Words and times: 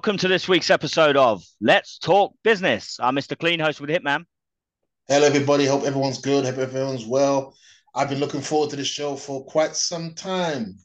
Welcome 0.00 0.16
to 0.16 0.28
this 0.28 0.48
week's 0.48 0.70
episode 0.70 1.18
of 1.18 1.44
Let's 1.60 1.98
Talk 1.98 2.32
Business. 2.42 2.96
I'm 3.00 3.14
Mr. 3.14 3.38
Clean, 3.38 3.60
host 3.60 3.82
with 3.82 3.90
Hitman. 3.90 4.24
Hello, 5.06 5.26
everybody. 5.26 5.66
Hope 5.66 5.84
everyone's 5.84 6.22
good. 6.22 6.46
Hope 6.46 6.56
everyone's 6.56 7.04
well. 7.04 7.54
I've 7.94 8.08
been 8.08 8.18
looking 8.18 8.40
forward 8.40 8.70
to 8.70 8.76
this 8.76 8.86
show 8.86 9.14
for 9.14 9.44
quite 9.44 9.76
some 9.76 10.14
time. 10.14 10.78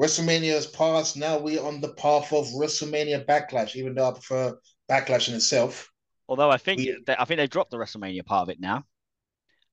WrestleMania 0.00 0.54
has 0.54 0.66
passed. 0.66 1.16
Now 1.16 1.38
we're 1.38 1.62
on 1.62 1.80
the 1.80 1.92
path 1.92 2.32
of 2.32 2.44
WrestleMania 2.46 3.24
Backlash, 3.24 3.76
even 3.76 3.94
though 3.94 4.08
I 4.08 4.12
prefer 4.14 4.58
Backlash 4.90 5.28
in 5.28 5.36
itself. 5.36 5.88
Although 6.28 6.50
I 6.50 6.56
think 6.56 6.80
We- 6.80 7.00
they, 7.06 7.14
I 7.16 7.24
think 7.24 7.38
they 7.38 7.46
dropped 7.46 7.70
the 7.70 7.76
WrestleMania 7.76 8.26
part 8.26 8.42
of 8.42 8.48
it 8.48 8.58
now. 8.58 8.82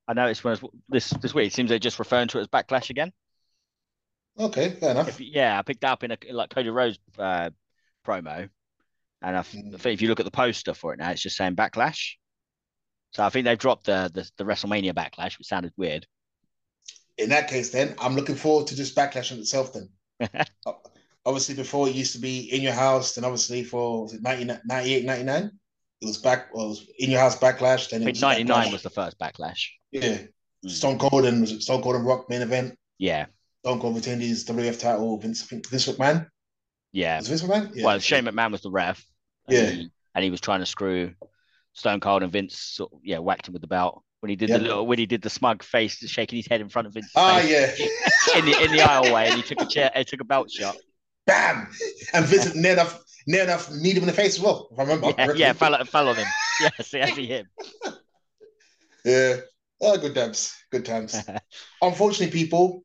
I 0.07 0.13
noticed 0.13 0.43
when 0.43 0.55
I 0.55 0.59
was, 0.61 0.71
this 0.87 1.09
this 1.09 1.33
week 1.33 1.47
it 1.47 1.53
seems 1.53 1.69
they're 1.69 1.79
just 1.79 1.97
referring 1.97 2.27
to 2.27 2.37
it 2.37 2.41
as 2.41 2.47
Backlash 2.47 2.91
again. 2.91 3.11
Okay, 4.37 4.69
fair 4.69 4.91
enough. 4.91 5.07
If, 5.07 5.19
yeah, 5.19 5.57
I 5.57 5.63
picked 5.63 5.81
that 5.81 5.93
up 5.93 6.03
in 6.03 6.11
a 6.11 6.17
like 6.29 6.51
Cody 6.51 6.69
Rhodes 6.69 6.99
uh, 7.17 7.49
promo, 8.05 8.49
and 9.23 9.37
I, 9.37 9.41
Mm. 9.41 9.79
Think 9.79 9.93
if 9.93 10.01
you 10.01 10.09
look 10.09 10.19
at 10.19 10.25
the 10.25 10.31
poster 10.31 10.73
for 10.73 10.93
it 10.93 10.99
now, 10.99 11.11
it's 11.11 11.21
just 11.21 11.37
saying 11.37 11.55
Backlash. 11.55 12.13
So 13.13 13.23
I 13.23 13.29
think 13.29 13.45
they've 13.45 13.57
dropped 13.57 13.85
the 13.85 14.11
the, 14.13 14.29
the 14.37 14.43
WrestleMania 14.43 14.93
Backlash, 14.93 15.37
which 15.37 15.47
sounded 15.47 15.73
weird. 15.77 16.05
In 17.17 17.29
that 17.29 17.47
case, 17.47 17.69
then 17.69 17.95
I'm 17.99 18.15
looking 18.15 18.35
forward 18.35 18.67
to 18.67 18.75
just 18.75 18.95
Backlash 18.95 19.31
in 19.31 19.39
itself. 19.39 19.71
Then, 19.73 19.89
obviously, 21.25 21.55
before 21.55 21.87
it 21.87 21.95
used 21.95 22.13
to 22.13 22.19
be 22.19 22.51
in 22.53 22.61
your 22.61 22.73
house, 22.73 23.15
then 23.15 23.23
obviously 23.23 23.63
for 23.63 24.03
was 24.03 24.13
it 24.13 24.21
90, 24.21 24.45
98, 24.65 25.05
99? 25.05 25.51
it 26.01 26.05
was 26.05 26.17
back. 26.17 26.53
Well, 26.53 26.65
it 26.65 26.69
was 26.69 26.87
in 26.99 27.11
your 27.11 27.19
house 27.21 27.37
Backlash. 27.37 27.89
Then 27.89 28.01
I 28.01 28.05
think 28.05 28.15
was 28.15 28.21
ninety 28.21 28.43
nine 28.43 28.71
was 28.71 28.81
the 28.83 28.89
first 28.89 29.17
Backlash. 29.19 29.69
yeah. 29.91 30.01
Mm. 30.01 30.27
Stone 30.69 30.97
Cold 30.97 31.25
and 31.25 31.41
was 31.41 31.51
it 31.51 31.61
Stone 31.61 31.81
Cold 31.81 31.95
and 31.95 32.05
Rock 32.05 32.29
main 32.29 32.41
event. 32.41 32.77
Yeah, 32.97 33.25
Stone 33.63 33.79
Cold 33.81 33.95
retained 33.95 34.21
his 34.21 34.45
WF 34.45 34.79
title. 34.79 35.17
Vince, 35.19 35.43
I 35.43 35.45
think 35.45 35.69
Vince 35.69 35.87
McMahon. 35.87 36.27
yeah. 36.93 37.17
Was 37.19 37.27
Vince 37.27 37.43
McMahon? 37.43 37.71
Yeah. 37.75 37.85
Well, 37.85 37.99
Shane 37.99 38.23
McMahon 38.25 38.51
was 38.51 38.61
the 38.61 38.71
ref. 38.71 39.05
And 39.47 39.57
Yeah. 39.57 39.69
he- 39.69 39.89
and 40.15 40.23
he 40.23 40.29
was 40.29 40.41
trying 40.41 40.59
to 40.59 40.65
screw 40.65 41.13
Stone 41.73 41.99
Cold 41.99 42.21
and 42.23 42.31
Vince. 42.31 42.57
Sort 42.57 42.93
of, 42.93 42.99
yeah, 43.03 43.17
whacked 43.17 43.47
him 43.47 43.53
with 43.53 43.61
the 43.61 43.67
belt 43.67 44.03
when 44.19 44.29
he 44.29 44.35
did 44.35 44.49
the 44.51 44.59
little 44.59 44.85
when 44.85 44.99
he 44.99 45.05
did 45.05 45.21
the 45.21 45.29
smug 45.29 45.63
face, 45.63 45.97
shaking 46.07 46.37
his 46.37 46.47
head 46.47 46.61
in 46.61 46.69
front 46.69 46.87
of 46.87 46.93
Vince. 46.93 47.09
Ah, 47.15 47.39
face 47.39 47.49
yeah. 47.49 48.37
in 48.39 48.45
the 48.45 48.63
in 48.63 48.71
the 48.71 48.77
aisleway, 48.77 49.27
and 49.27 49.35
he 49.35 49.41
took 49.41 49.61
a 49.61 49.65
chair, 49.65 49.91
he 49.95 50.03
took 50.03 50.21
a 50.21 50.23
belt 50.23 50.51
shot. 50.51 50.75
Bam! 51.25 51.67
And 52.13 52.25
Vincent 52.25 52.55
near 52.55 52.73
enough, 52.73 52.99
near 53.27 53.43
enough, 53.43 53.71
need 53.71 53.95
him 53.97 54.03
in 54.03 54.07
the 54.07 54.13
face 54.13 54.35
as 54.35 54.41
well. 54.41 54.67
If 54.71 54.77
I 54.79 54.83
remember. 54.83 55.13
Yeah, 55.17 55.33
yeah, 55.35 55.53
fell 55.53 55.83
fell 55.85 56.09
on 56.09 56.15
him. 56.17 56.27
Yes, 56.61 56.93
yeah, 56.93 57.05
see 57.13 57.25
him. 57.25 57.47
Yeah. 59.03 59.37
Oh, 59.81 59.97
good 59.97 60.15
times. 60.15 60.53
Good 60.71 60.85
times. 60.85 61.15
Unfortunately, 61.81 62.31
people, 62.31 62.83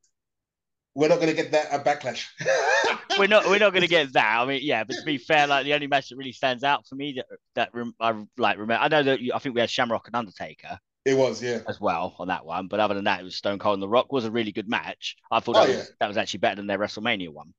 we're 0.99 1.07
not 1.09 1.21
going 1.21 1.29
to 1.29 1.35
get 1.43 1.53
that 1.53 1.69
a 1.73 1.79
backlash. 1.79 2.27
we're 3.21 3.29
not 3.29 3.47
we're 3.47 3.61
not 3.61 3.71
going 3.73 3.83
to 3.83 3.89
get 3.89 4.13
that. 4.15 4.41
I 4.41 4.45
mean, 4.45 4.61
yeah, 4.65 4.83
but 4.83 4.97
to 4.97 5.03
be 5.05 5.17
fair, 5.31 5.47
like 5.47 5.65
the 5.65 5.73
only 5.75 5.87
match 5.87 6.09
that 6.09 6.17
really 6.17 6.33
stands 6.33 6.65
out 6.65 6.89
for 6.89 6.97
me 6.97 7.13
that 7.13 7.27
that 7.55 7.69
rem- 7.73 7.95
I 8.01 8.15
like 8.37 8.59
remember. 8.59 8.83
I 8.83 8.89
know 8.89 9.05
that 9.05 9.21
you, 9.21 9.33
I 9.33 9.39
think 9.39 9.55
we 9.55 9.61
had 9.61 9.71
Shamrock 9.71 10.09
and 10.09 10.17
Undertaker 10.17 10.77
it 11.05 11.17
was, 11.17 11.41
yeah. 11.41 11.61
as 11.69 11.81
well 11.81 12.17
on 12.19 12.27
that 12.29 12.45
one, 12.45 12.67
but 12.67 12.81
other 12.81 12.95
than 12.95 13.05
that, 13.05 13.21
it 13.21 13.23
was 13.23 13.37
Stone 13.37 13.61
Cold 13.61 13.75
and 13.75 13.83
The 13.83 13.89
Rock 13.89 14.13
was 14.13 14.25
a 14.25 14.31
really 14.31 14.51
good 14.51 14.69
match. 14.69 15.17
I 15.31 15.39
thought 15.39 15.57
Oh, 15.57 15.61
that, 15.67 15.71
yeah. 15.71 15.77
was, 15.79 15.93
that 16.01 16.09
was 16.09 16.17
actually 16.17 16.41
better 16.41 16.57
than 16.57 16.67
their 16.67 16.79
WrestleMania 16.79 17.29
one. 17.31 17.55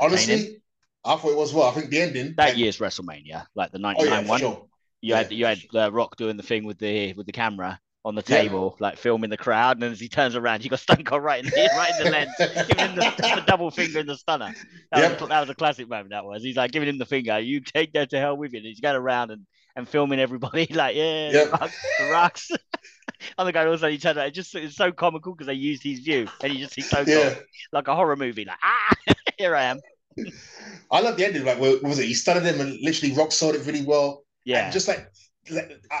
Honestly, 0.00 0.60
I 1.04 1.14
thought 1.16 1.30
it 1.30 1.36
was 1.36 1.54
well. 1.54 1.68
I 1.68 1.72
think 1.72 1.90
the 1.90 2.00
ending 2.02 2.34
that 2.36 2.48
like- 2.48 2.56
year's 2.58 2.78
WrestleMania, 2.78 3.46
like 3.54 3.70
the 3.70 3.78
Oh 3.78 3.82
'99 3.82 4.08
yeah, 4.24 4.28
one. 4.28 4.40
sure. 4.40 4.66
You 5.00 5.14
had 5.14 5.30
you 5.32 5.46
had 5.46 5.60
uh, 5.74 5.92
Rock 5.92 6.16
doing 6.16 6.36
the 6.36 6.42
thing 6.42 6.64
with 6.64 6.78
the 6.78 7.12
with 7.14 7.24
the 7.26 7.32
camera 7.32 7.80
on 8.04 8.14
the 8.14 8.22
Yeah. 8.26 8.48
table, 8.48 8.76
like 8.80 8.96
filming 8.98 9.30
the 9.30 9.36
crowd, 9.36 9.76
and 9.76 9.84
as 9.84 10.00
he 10.00 10.08
turns 10.08 10.34
around, 10.36 10.64
you 10.64 10.70
got 10.70 10.80
Stone 10.80 11.04
Cold 11.04 11.22
right 11.22 11.40
in 11.44 11.46
the 11.46 11.68
right 11.72 11.90
in 11.90 11.98
the 11.98 12.06
lens, 12.06 12.36
giving 12.66 12.84
him 12.84 12.94
the, 12.94 13.06
the 13.34 13.40
double 13.42 13.70
finger 13.70 13.98
in 14.00 14.06
the 14.06 14.16
stunner. 14.16 14.52
That, 14.90 15.00
Yep. 15.00 15.20
was, 15.20 15.28
that 15.28 15.40
was 15.40 15.50
a 15.50 15.54
classic 15.54 15.88
moment. 15.88 16.10
That 16.10 16.24
was. 16.24 16.42
He's 16.42 16.56
like 16.56 16.72
giving 16.72 16.88
him 16.88 16.98
the 16.98 17.06
finger. 17.06 17.38
You 17.38 17.60
take 17.60 17.92
that 17.92 18.10
to 18.10 18.18
hell 18.18 18.36
with 18.36 18.52
you. 18.52 18.58
And 18.58 18.66
he's 18.66 18.80
going 18.80 18.96
around 18.96 19.30
and, 19.30 19.46
and 19.76 19.88
filming 19.88 20.18
everybody 20.18 20.66
like 20.72 20.96
yeah, 20.96 21.32
Yep. 21.32 21.72
the 21.98 22.06
rocks. 22.06 22.48
The. 22.48 22.58
Other 23.38 23.52
guy 23.52 23.66
also 23.66 23.88
he 23.88 23.98
turned 23.98 24.18
out. 24.18 24.28
It 24.28 24.34
just 24.34 24.54
it's 24.54 24.76
so 24.76 24.92
comical 24.92 25.32
because 25.34 25.46
they 25.46 25.54
used 25.54 25.82
his 25.82 26.00
view, 26.00 26.30
and 26.42 26.52
you 26.52 26.60
just 26.60 26.74
see 26.74 26.82
so 26.82 27.06
Yeah, 27.06 27.34
like 27.72 27.88
a 27.88 27.94
horror 27.94 28.16
movie, 28.16 28.44
like 28.44 28.58
ah, 28.62 28.96
here 29.38 29.54
I 29.54 29.64
am. 29.64 29.80
I 30.90 31.00
love 31.00 31.16
the 31.16 31.24
ending. 31.24 31.44
Like, 31.44 31.58
what 31.60 31.82
was 31.82 31.98
it? 31.98 32.06
He 32.06 32.14
stunned 32.14 32.44
him 32.44 32.60
and 32.60 32.78
literally 32.82 33.14
rock 33.14 33.32
sold 33.32 33.54
it 33.54 33.66
really 33.66 33.82
well. 33.84 34.24
Yeah, 34.44 34.64
And 34.64 34.72
just 34.72 34.88
like, 34.88 35.08
like 35.50 35.70
I, 35.90 36.00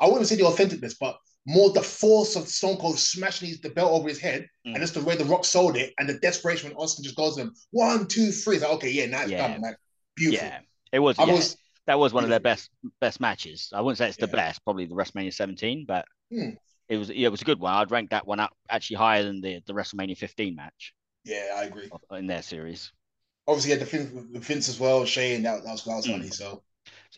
I 0.00 0.06
wouldn't 0.08 0.26
say 0.26 0.36
the 0.36 0.42
authenticness, 0.44 0.96
but 0.98 1.18
more 1.46 1.70
the 1.70 1.82
force 1.82 2.36
of 2.36 2.48
Stone 2.48 2.76
Cold 2.78 2.98
smashing 2.98 3.48
his, 3.48 3.60
the 3.60 3.70
belt 3.70 3.92
over 3.92 4.08
his 4.08 4.18
head, 4.18 4.48
Mm. 4.66 4.74
and 4.74 4.78
just 4.80 4.94
the 4.94 5.02
way 5.04 5.16
the 5.16 5.24
Rock 5.24 5.44
sold 5.44 5.76
it, 5.76 5.94
and 5.98 6.08
the 6.08 6.18
desperation 6.18 6.68
when 6.68 6.76
Austin 6.76 7.04
just 7.04 7.16
goes 7.16 7.36
to 7.36 7.42
him 7.42 7.54
one, 7.70 8.06
two, 8.08 8.32
three. 8.32 8.56
It's 8.56 8.64
like, 8.64 8.72
okay, 8.74 8.90
yeah, 8.90 9.06
now 9.06 9.22
it's 9.22 9.30
Yeah. 9.30 9.48
done. 9.48 9.60
Like, 9.62 9.76
beautiful. 10.16 10.46
yeah. 10.48 10.60
It 10.92 10.98
was. 10.98 11.18
I 11.18 11.24
yeah. 11.24 11.34
was, 11.34 11.56
that 11.86 11.98
was 11.98 12.12
one 12.12 12.24
of 12.24 12.30
their 12.30 12.40
best 12.40 12.70
best 13.00 13.20
matches. 13.20 13.70
I 13.72 13.80
wouldn't 13.80 13.98
say 13.98 14.08
it's 14.08 14.16
the 14.16 14.26
Yeah. 14.26 14.32
best, 14.32 14.64
probably 14.64 14.86
the 14.86 14.94
WrestleMania 14.94 15.32
17, 15.32 15.84
but 15.86 16.04
Hmm. 16.32 16.50
it 16.88 16.96
was 16.96 17.10
yeah, 17.10 17.28
it 17.28 17.30
was 17.30 17.42
a 17.42 17.44
good 17.44 17.60
one. 17.60 17.74
I'd 17.74 17.90
rank 17.92 18.10
that 18.10 18.26
one 18.26 18.40
up 18.40 18.52
actually 18.68 18.96
higher 18.96 19.22
than 19.22 19.40
the 19.40 19.60
the 19.66 19.72
WrestleMania 19.72 20.18
15 20.18 20.56
match 20.56 20.92
yeah, 21.24 21.54
I 21.56 21.64
agree. 21.64 21.88
in 22.12 22.26
their 22.26 22.42
series. 22.42 22.92
Obviously, 23.46 23.70
had 23.70 23.80
the 23.80 23.84
Vince, 23.84 24.10
the 24.32 24.40
Vince 24.40 24.68
as 24.68 24.80
well, 24.80 25.04
Shane. 25.04 25.44
That, 25.44 25.62
that 25.62 25.70
was 25.70 25.84
that 25.84 25.94
was 25.94 26.06
Mm. 26.06 26.10
funny. 26.12 26.30
So 26.30 26.64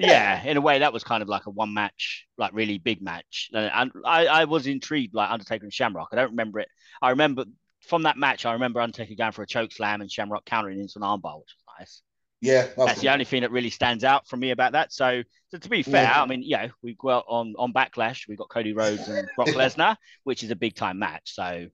So 0.00 0.06
yeah. 0.06 0.42
in 0.44 0.56
a 0.56 0.60
way, 0.60 0.78
that 0.80 0.92
was 0.92 1.02
kind 1.02 1.22
of 1.22 1.28
like 1.28 1.46
a 1.46 1.50
one 1.50 1.74
match, 1.74 2.26
like 2.36 2.52
really 2.54 2.78
big 2.78 3.02
match. 3.02 3.50
And 3.52 3.92
I, 4.04 4.26
I 4.26 4.44
was 4.44 4.66
intrigued, 4.66 5.14
like 5.14 5.30
Undertaker 5.30 5.64
and 5.64 5.72
Shamrock. 5.72 6.08
I 6.12 6.16
don't 6.16 6.30
remember 6.30 6.60
it. 6.60 6.68
I 7.02 7.10
remember 7.10 7.44
from 7.82 8.04
that 8.04 8.16
match, 8.16 8.46
I 8.46 8.52
remember 8.52 8.80
Undertaker 8.80 9.14
going 9.16 9.32
for 9.32 9.42
a 9.42 9.46
choke 9.46 9.72
slam 9.72 10.00
and 10.00 10.10
Shamrock 10.10 10.44
countering 10.44 10.78
into 10.78 10.94
an 10.96 11.02
armbar, 11.02 11.40
which 11.40 11.54
was 11.56 11.64
nice. 11.78 12.02
yeah, 12.40 12.62
that 12.76 12.76
That's 12.76 13.00
the 13.00 13.08
only 13.08 13.24
thing 13.24 13.42
that 13.42 13.50
really 13.50 13.70
stands 13.70 14.04
out 14.04 14.28
for 14.28 14.36
me 14.36 14.50
about 14.52 14.72
that. 14.72 14.92
So, 14.92 15.22
so 15.48 15.58
to 15.58 15.68
be 15.68 15.82
fair, 15.82 16.04
Yeah. 16.04 16.22
I 16.22 16.26
mean, 16.26 16.42
you 16.42 16.56
know, 16.56 16.68
we 16.82 16.94
got 16.94 17.24
on 17.28 17.54
on 17.58 17.72
Backlash, 17.72 18.28
we 18.28 18.36
got 18.36 18.50
Cody 18.50 18.72
Rhodes 18.74 19.08
and 19.08 19.28
Brock 19.36 19.48
Lesnar, 19.48 19.96
which 20.24 20.42
is 20.44 20.50
a 20.50 20.56
big 20.56 20.76
time 20.76 20.98
match. 21.00 21.34
So 21.34 21.66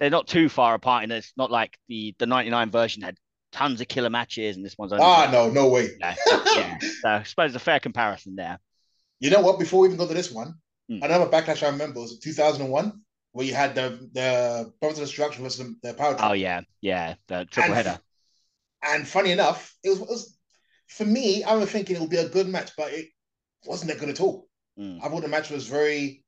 they're 0.00 0.10
not 0.10 0.26
too 0.26 0.48
far 0.48 0.74
apart, 0.74 1.04
and 1.04 1.12
it's 1.12 1.32
not 1.36 1.50
like 1.50 1.78
the 1.88 2.14
the 2.18 2.26
'99 2.26 2.70
version 2.70 3.02
had 3.02 3.16
tons 3.52 3.80
of 3.80 3.88
killer 3.88 4.10
matches, 4.10 4.56
and 4.56 4.64
this 4.64 4.76
one's 4.78 4.92
only. 4.92 5.04
Ah, 5.04 5.28
no, 5.32 5.50
no 5.50 5.68
way. 5.68 5.90
yeah. 6.00 6.14
yeah. 6.26 6.78
So 6.80 7.08
I 7.08 7.22
suppose 7.22 7.54
a 7.54 7.58
fair 7.58 7.80
comparison 7.80 8.36
there. 8.36 8.58
You 9.20 9.30
know 9.30 9.40
what? 9.40 9.58
Before 9.58 9.80
we 9.80 9.88
even 9.88 9.98
go 9.98 10.06
to 10.08 10.14
this 10.14 10.30
one, 10.32 10.54
Mm. 10.90 11.04
another 11.04 11.26
backlash 11.26 11.62
I 11.62 11.68
remember 11.68 12.00
was 12.00 12.18
2001, 12.18 12.98
where 13.32 13.44
you 13.46 13.54
had 13.54 13.74
the 13.74 14.08
the 14.14 14.72
Brothers 14.80 15.00
of 15.00 15.04
Destruction 15.04 15.42
versus 15.44 15.58
the, 15.82 15.88
the 15.88 15.92
Power 15.94 16.14
Trip. 16.14 16.24
Oh 16.24 16.32
yeah, 16.32 16.62
yeah, 16.80 17.14
the 17.26 17.44
triple 17.50 17.74
And- 17.74 17.86
header. 17.86 18.00
And 18.82 19.06
funny 19.06 19.32
enough, 19.32 19.74
it 19.84 19.90
was, 19.90 20.00
it 20.00 20.08
was 20.08 20.38
for 20.86 21.04
me. 21.04 21.42
I 21.44 21.56
was 21.56 21.68
thinking 21.70 21.96
it 21.96 22.00
would 22.00 22.08
be 22.08 22.16
a 22.16 22.28
good 22.28 22.48
match, 22.48 22.70
but 22.76 22.92
it 22.92 23.08
wasn't 23.66 23.90
that 23.90 23.98
good 24.00 24.08
at 24.08 24.20
all. 24.20 24.48
Mm. 24.78 25.00
I 25.04 25.08
thought 25.08 25.20
the 25.22 25.28
match 25.28 25.50
was 25.50 25.66
very, 25.66 26.24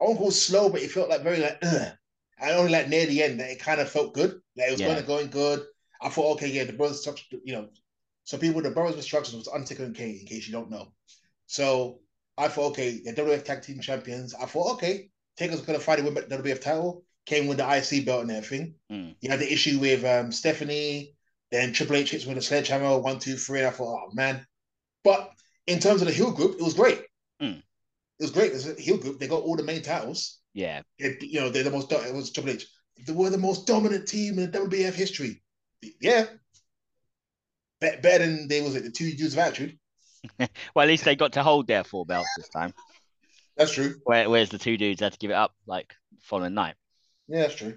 I 0.00 0.04
won't 0.04 0.18
call 0.18 0.30
slow, 0.30 0.68
but 0.68 0.82
it 0.82 0.90
felt 0.92 1.08
like 1.08 1.22
very 1.22 1.38
like, 1.38 1.58
Ugh. 1.62 1.92
and 2.38 2.50
only 2.52 2.70
like 2.72 2.88
near 2.88 3.06
the 3.06 3.22
end 3.22 3.40
that 3.40 3.50
it 3.50 3.58
kind 3.58 3.80
of 3.80 3.88
felt 3.90 4.12
good. 4.14 4.38
Like 4.56 4.68
it 4.68 4.72
was 4.72 4.80
Yeah. 4.80 4.88
going 4.88 5.00
to 5.00 5.06
going 5.06 5.30
good. 5.30 5.64
I 6.02 6.08
thought, 6.08 6.34
okay, 6.34 6.48
yeah, 6.48 6.64
the 6.64 6.72
Brothers 6.72 7.06
you 7.44 7.54
know, 7.54 7.68
so 8.24 8.38
people, 8.38 8.62
the 8.62 8.70
Brothers 8.70 8.94
of 8.94 9.00
Destruction 9.00 9.38
was 9.38 9.48
Undertaker 9.48 9.84
and 9.84 9.94
Kane, 9.94 10.20
in 10.20 10.26
case 10.26 10.46
you 10.46 10.52
don't 10.52 10.70
know. 10.70 10.92
So 11.46 12.00
I 12.38 12.48
thought, 12.48 12.70
okay, 12.72 13.00
the 13.04 13.12
WF 13.12 13.44
Tag 13.44 13.62
Team 13.62 13.80
Champions. 13.80 14.34
I 14.34 14.46
thought, 14.46 14.74
okay, 14.74 15.10
Taker's 15.36 15.62
to 15.62 15.78
fight 15.78 15.98
it 15.98 16.04
with 16.04 16.28
the 16.28 16.36
WF 16.36 16.60
title. 16.60 17.04
Kane 17.24 17.46
with 17.46 17.58
the 17.58 17.76
IC 17.76 18.04
belt 18.04 18.22
and 18.22 18.32
everything. 18.32 18.74
Mm. 18.90 19.14
You 19.20 19.30
had 19.30 19.38
the 19.38 19.52
issue 19.52 19.78
with 19.78 20.04
um, 20.04 20.32
Stephanie, 20.32 21.14
then 21.52 21.72
Triple 21.72 21.96
H 21.96 22.10
hits 22.10 22.26
with 22.26 22.36
a 22.36 22.42
sledgehammer, 22.42 22.98
one, 22.98 23.18
two, 23.18 23.36
three. 23.36 23.60
And 23.60 23.68
I 23.68 23.70
thought, 23.70 24.08
oh 24.08 24.14
man. 24.14 24.44
But 25.04 25.30
in 25.66 25.78
terms 25.78 26.02
of 26.02 26.08
the 26.08 26.14
heel 26.14 26.32
group, 26.32 26.56
it 26.58 26.64
was 26.64 26.74
great. 26.74 27.02
Mm. 27.40 27.58
It 27.58 28.22
was 28.22 28.30
great. 28.30 28.50
It 28.50 28.54
was 28.54 28.68
a 28.68 28.80
heel 28.80 28.96
group. 28.96 29.20
They 29.20 29.28
got 29.28 29.42
all 29.42 29.56
the 29.56 29.62
main 29.62 29.82
titles. 29.82 30.38
Yeah, 30.54 30.82
It, 30.98 31.22
you 31.22 31.40
know, 31.40 31.48
they're 31.48 31.62
the 31.62 31.70
most. 31.70 31.90
It 31.92 32.14
was 32.14 32.32
Triple 32.32 32.52
H. 32.52 32.66
They 33.06 33.12
were 33.12 33.30
the 33.30 33.38
most 33.38 33.66
dominant 33.66 34.06
team 34.06 34.38
in 34.38 34.50
WBF 34.50 34.94
history. 34.94 35.41
Yeah. 36.00 36.26
Be- 37.80 37.96
better 38.02 38.26
than 38.26 38.48
they 38.48 38.60
was 38.60 38.76
it 38.76 38.84
the 38.84 38.90
two 38.90 39.12
dudes 39.12 39.32
of 39.34 39.38
attitude. 39.40 39.78
well, 40.38 40.48
at 40.84 40.88
least 40.88 41.04
they 41.04 41.16
got 41.16 41.32
to 41.32 41.42
hold 41.42 41.66
their 41.66 41.84
four 41.84 42.06
belts 42.06 42.28
this 42.36 42.48
time. 42.48 42.72
That's 43.56 43.72
true. 43.72 43.96
Where, 44.04 44.28
whereas 44.30 44.50
the 44.50 44.58
two 44.58 44.76
dudes 44.76 45.00
had 45.00 45.12
to 45.12 45.18
give 45.18 45.30
it 45.30 45.34
up 45.34 45.52
like 45.66 45.92
following 46.22 46.54
night. 46.54 46.74
Yeah, 47.28 47.42
that's 47.42 47.54
true. 47.56 47.76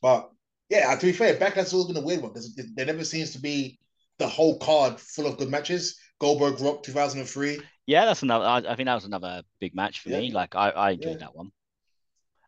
But 0.00 0.30
yeah, 0.68 0.94
to 0.94 1.06
be 1.06 1.12
fair, 1.12 1.34
Backlash 1.36 1.54
has 1.54 1.72
always 1.72 1.88
been 1.92 2.02
a 2.02 2.06
weird 2.06 2.22
one. 2.22 2.32
There's, 2.32 2.54
there 2.74 2.86
never 2.86 3.04
seems 3.04 3.32
to 3.32 3.40
be 3.40 3.78
the 4.18 4.28
whole 4.28 4.58
card 4.58 5.00
full 5.00 5.26
of 5.26 5.38
good 5.38 5.50
matches. 5.50 5.98
Goldberg 6.20 6.60
Rock 6.60 6.82
2003. 6.82 7.60
Yeah, 7.86 8.04
that's 8.04 8.22
another. 8.22 8.44
I, 8.44 8.58
I 8.58 8.76
think 8.76 8.86
that 8.86 8.94
was 8.94 9.04
another 9.04 9.42
big 9.60 9.74
match 9.74 10.00
for 10.00 10.10
Yeah. 10.10 10.20
me. 10.20 10.32
Like 10.32 10.54
I, 10.54 10.70
I 10.70 10.90
enjoyed 10.92 11.12
Yeah. 11.14 11.18
that 11.18 11.34
one. 11.34 11.50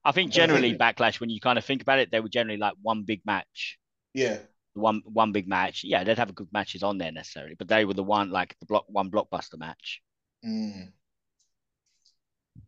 I 0.05 0.13
think 0.13 0.31
generally 0.31 0.77
backlash 0.77 1.19
when 1.19 1.31
you 1.31 1.41
kind 1.41 1.59
of 1.59 1.65
think 1.65 1.83
about 1.83 1.99
it, 1.99 2.11
they 2.11 2.21
were 2.21 2.29
generally 2.29 2.59
like 2.59 2.75
one 2.83 3.05
big 3.05 3.23
match, 3.25 3.79
Yeah, 4.15 4.39
one 4.75 5.03
one 5.05 5.33
big 5.33 5.49
match. 5.49 5.83
Yeah, 5.85 6.05
they'd 6.05 6.19
have 6.19 6.35
good 6.35 6.53
matches 6.53 6.83
on 6.83 6.99
there 6.99 7.13
necessarily, 7.13 7.55
but 7.55 7.69
they 7.69 7.85
were 7.85 7.95
the 7.95 8.03
one 8.03 8.31
like 8.31 8.57
the 8.61 8.67
block 8.67 8.85
one 8.89 9.11
blockbuster 9.11 9.59
match. 9.59 10.03
Mm. 10.45 10.93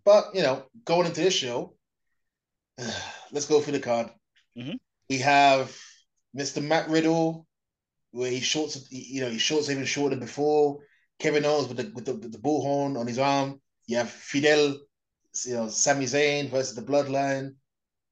But 0.05 0.35
you 0.35 0.43
know, 0.43 0.67
going 0.85 1.07
into 1.07 1.21
this 1.21 1.35
show, 1.35 1.75
let's 3.33 3.47
go 3.47 3.61
through 3.61 3.75
the 3.75 3.81
card. 3.81 4.11
Mhm. 4.57 4.79
We 5.09 5.19
have 5.19 5.77
Mr. 6.37 6.63
Matt 6.63 6.89
Riddle 6.89 7.47
where 8.13 8.31
he 8.31 8.41
shorts, 8.41 8.91
you 8.91 9.21
know, 9.21 9.29
he 9.29 9.39
shorts 9.39 9.69
even 9.69 9.85
shorter 9.85 10.15
than 10.17 10.25
before. 10.25 10.81
Kevin 11.19 11.45
Owens 11.45 11.69
with 11.69 11.77
the 11.77 11.93
with 11.95 12.05
the, 12.07 12.15
with 12.15 12.33
the 12.33 12.39
bullhorn 12.39 12.99
on 12.99 13.07
his 13.07 13.19
arm. 13.19 13.61
You 13.87 13.99
have 13.99 14.11
Fidel, 14.11 14.79
you 15.45 15.55
know, 15.55 15.69
Sami 15.69 16.07
Zayn 16.07 16.51
versus 16.51 16.75
the 16.75 16.83
Bloodline. 16.83 17.55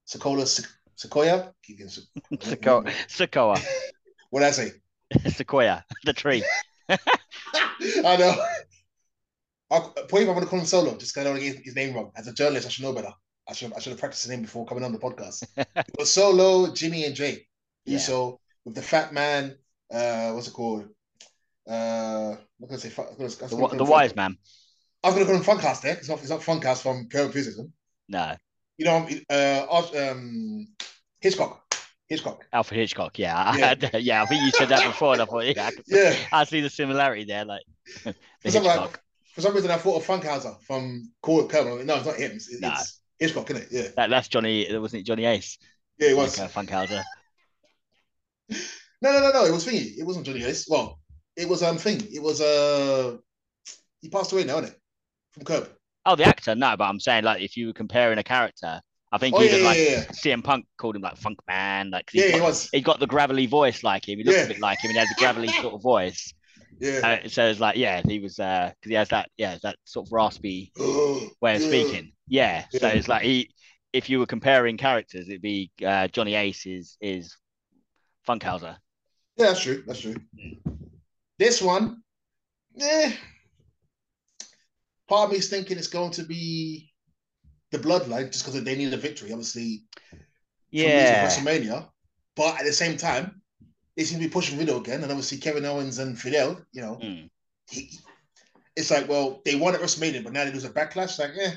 Sokola 0.06 0.66
Sequoia. 0.96 1.52
Sequoia. 2.40 2.92
Sequoia. 3.08 3.58
what 4.30 4.40
did 4.40 4.46
I 4.46 4.50
say? 4.50 4.72
Sequoia, 5.30 5.84
the 6.04 6.12
tree. 6.12 6.44
I 6.88 8.16
know. 8.16 8.34
I'll, 9.70 9.90
point 9.90 10.28
I'm 10.28 10.34
going 10.34 10.40
to 10.40 10.46
call 10.46 10.60
him 10.60 10.66
Solo, 10.66 10.96
just 10.96 11.14
because 11.14 11.26
I 11.26 11.32
don't 11.32 11.40
get 11.40 11.64
his 11.64 11.74
name 11.74 11.94
wrong. 11.94 12.12
As 12.16 12.28
a 12.28 12.32
journalist, 12.32 12.66
I 12.66 12.70
should 12.70 12.84
know 12.84 12.92
better. 12.92 13.12
I 13.48 13.52
should 13.52 13.72
I 13.74 13.78
should 13.80 13.90
have 13.90 14.00
practiced 14.00 14.24
his 14.24 14.30
name 14.30 14.42
before 14.42 14.64
coming 14.64 14.84
on 14.84 14.92
the 14.92 14.98
podcast. 14.98 15.46
it 15.56 15.86
was 15.98 16.10
Solo, 16.10 16.72
Jimmy, 16.72 17.04
and 17.04 17.14
Jay. 17.14 17.46
Yeah. 17.84 17.98
So 17.98 18.40
with 18.64 18.74
the 18.74 18.82
fat 18.82 19.12
man, 19.12 19.56
uh, 19.92 20.30
what's 20.32 20.48
it 20.48 20.52
called? 20.54 20.88
Uh, 21.68 22.36
I'm 22.36 22.66
gonna 22.66 22.78
say 22.78 22.90
gonna, 22.90 23.28
the, 23.28 23.76
the 23.76 23.84
wise 23.84 24.16
man. 24.16 24.38
I 25.02 25.08
was 25.08 25.14
gonna 25.14 25.26
call 25.26 25.36
him 25.36 25.42
Funkhouse 25.42 25.82
there. 25.82 25.94
It's 25.94 26.08
not 26.08 26.20
it's 26.20 26.30
not 26.30 26.40
Funkhouse 26.40 26.82
from 26.82 27.08
Curb 27.08 27.32
Physicalism. 27.32 27.70
No. 28.08 28.34
You 28.76 28.84
know, 28.86 29.08
uh, 29.30 29.82
um, 30.10 30.68
Hitchcock. 31.20 31.60
Hitchcock. 32.08 32.46
Alfred 32.52 32.80
Hitchcock, 32.80 33.18
yeah. 33.18 33.56
Yeah. 33.56 33.74
yeah, 33.98 34.22
I 34.22 34.26
think 34.26 34.42
you 34.42 34.50
said 34.50 34.68
that 34.68 34.86
before, 34.86 35.14
and 35.14 35.22
I 35.22 35.24
thought, 35.24 35.44
yeah, 35.44 35.68
I, 35.68 35.70
yeah. 35.86 36.16
I 36.32 36.44
see 36.44 36.60
the 36.60 36.70
similarity 36.70 37.24
there. 37.24 37.44
Like, 37.44 37.62
the 38.04 38.14
for, 38.40 38.50
some, 38.50 38.64
like, 38.64 39.00
for 39.34 39.40
some 39.40 39.54
reason, 39.54 39.70
I 39.70 39.78
thought 39.78 39.96
of 39.96 40.06
Funkhouser 40.06 40.60
from 40.62 41.10
Court 41.22 41.48
Kermit. 41.48 41.86
No, 41.86 41.96
it's 41.96 42.06
not 42.06 42.16
him. 42.16 42.32
It's, 42.32 42.60
nah. 42.60 42.74
it's 42.74 43.00
Hitchcock, 43.18 43.50
isn't 43.50 43.62
it? 43.62 43.68
Yeah. 43.70 43.88
That, 43.96 44.10
that's 44.10 44.28
Johnny, 44.28 44.66
wasn't 44.76 45.00
it 45.00 45.06
Johnny 45.06 45.24
Ace? 45.24 45.58
Yeah, 45.98 46.10
it 46.10 46.16
was. 46.16 46.38
Like, 46.38 46.50
uh, 46.56 46.60
Funkhouser. 46.60 47.02
no, 48.50 49.12
no, 49.12 49.20
no, 49.20 49.30
no. 49.30 49.44
It 49.46 49.52
was 49.52 49.66
Thingy. 49.66 49.96
It 49.98 50.04
wasn't 50.04 50.26
Johnny 50.26 50.44
Ace. 50.44 50.66
Well, 50.68 50.98
it 51.36 51.48
was 51.48 51.62
um 51.62 51.78
thing. 51.78 52.00
It 52.12 52.22
was 52.22 52.40
uh 52.40 53.16
he 54.00 54.08
passed 54.08 54.32
away 54.32 54.44
now, 54.44 54.58
isn't 54.58 54.72
it? 54.72 54.80
From 55.32 55.44
Curb. 55.44 55.70
Oh, 56.06 56.16
the 56.16 56.24
actor? 56.24 56.54
No, 56.54 56.76
but 56.76 56.84
I'm 56.84 57.00
saying 57.00 57.24
like 57.24 57.42
if 57.42 57.56
you 57.56 57.68
were 57.68 57.72
comparing 57.72 58.18
a 58.18 58.22
character, 58.22 58.80
I 59.10 59.18
think 59.18 59.36
oh, 59.36 59.42
even 59.42 59.60
yeah, 59.60 59.64
like 59.64 59.78
yeah, 59.78 59.84
yeah. 59.84 60.04
CM 60.06 60.42
Punk 60.42 60.66
called 60.76 60.96
him 60.96 61.02
like 61.02 61.16
Funk 61.16 61.38
Man. 61.46 61.90
Like 61.90 62.10
yeah, 62.12 62.30
got, 62.30 62.34
he 62.34 62.40
was. 62.40 62.68
He 62.72 62.80
got 62.80 63.00
the 63.00 63.06
gravelly 63.06 63.46
voice 63.46 63.82
like 63.82 64.08
him. 64.08 64.18
He 64.18 64.24
looked 64.24 64.44
a 64.44 64.48
bit 64.48 64.60
like 64.60 64.78
him. 64.82 64.90
and 64.90 64.94
He 64.94 64.98
had 64.98 65.08
the 65.08 65.14
gravelly 65.18 65.48
sort 65.48 65.74
of 65.74 65.82
voice. 65.82 66.34
Yeah. 66.78 67.20
Uh, 67.24 67.28
so 67.28 67.46
it's 67.46 67.60
like 67.60 67.76
yeah, 67.76 68.02
he 68.06 68.18
was 68.18 68.38
uh 68.38 68.72
because 68.80 68.90
he 68.90 68.94
has 68.94 69.08
that 69.10 69.30
yeah 69.36 69.58
that 69.62 69.76
sort 69.84 70.08
of 70.08 70.12
raspy 70.12 70.72
way 71.40 71.56
of 71.56 71.62
speaking. 71.62 72.12
Yeah. 72.28 72.64
So 72.70 72.88
it's 72.88 73.08
like 73.08 73.22
he 73.22 73.50
if 73.92 74.10
you 74.10 74.18
were 74.18 74.26
comparing 74.26 74.76
characters, 74.76 75.28
it'd 75.28 75.40
be 75.40 75.70
uh, 75.86 76.08
Johnny 76.08 76.34
Ace 76.34 76.66
is 76.66 76.96
is 77.00 77.36
Funkhouser. 78.28 78.76
Yeah, 79.36 79.46
that's 79.46 79.60
true. 79.60 79.84
That's 79.86 80.00
true. 80.00 80.16
This 81.38 81.62
one, 81.62 82.02
eh. 82.80 83.12
Part 85.08 85.26
of 85.26 85.30
me 85.32 85.38
is 85.38 85.48
thinking 85.48 85.76
it's 85.76 85.88
going 85.88 86.12
to 86.12 86.22
be 86.22 86.90
the 87.70 87.78
bloodline 87.78 88.32
just 88.32 88.44
because 88.44 88.62
they 88.62 88.76
need 88.76 88.92
a 88.92 88.96
victory, 88.96 89.32
obviously. 89.32 89.84
Yeah. 90.70 91.26
WrestleMania. 91.26 91.88
But 92.36 92.58
at 92.58 92.64
the 92.64 92.72
same 92.72 92.96
time, 92.96 93.42
they 93.96 94.04
seem 94.04 94.18
to 94.18 94.24
be 94.24 94.30
pushing 94.30 94.58
Riddle 94.58 94.78
again. 94.78 95.02
And 95.02 95.10
obviously 95.10 95.38
Kevin 95.38 95.64
Owens 95.64 95.98
and 95.98 96.18
Fidel, 96.18 96.60
you 96.72 96.82
know, 96.82 96.98
mm. 97.02 97.28
he, 97.70 97.90
it's 98.76 98.90
like, 98.90 99.08
well, 99.08 99.40
they 99.44 99.54
won 99.54 99.74
at 99.74 99.80
WrestleMania, 99.80 100.24
but 100.24 100.32
now 100.32 100.44
they 100.44 100.52
lose 100.52 100.64
a 100.64 100.70
backlash. 100.70 101.18
Like, 101.18 101.30
eh. 101.38 101.52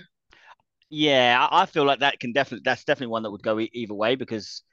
Yeah, 0.90 1.48
I 1.50 1.66
feel 1.66 1.84
like 1.84 2.00
that 2.00 2.20
can 2.20 2.32
definitely 2.32 2.64
that's 2.64 2.86
definitely 2.86 3.12
one 3.12 3.24
that 3.24 3.32
would 3.32 3.44
go 3.44 3.60
either 3.60 3.94
way 3.94 4.16
because 4.16 4.64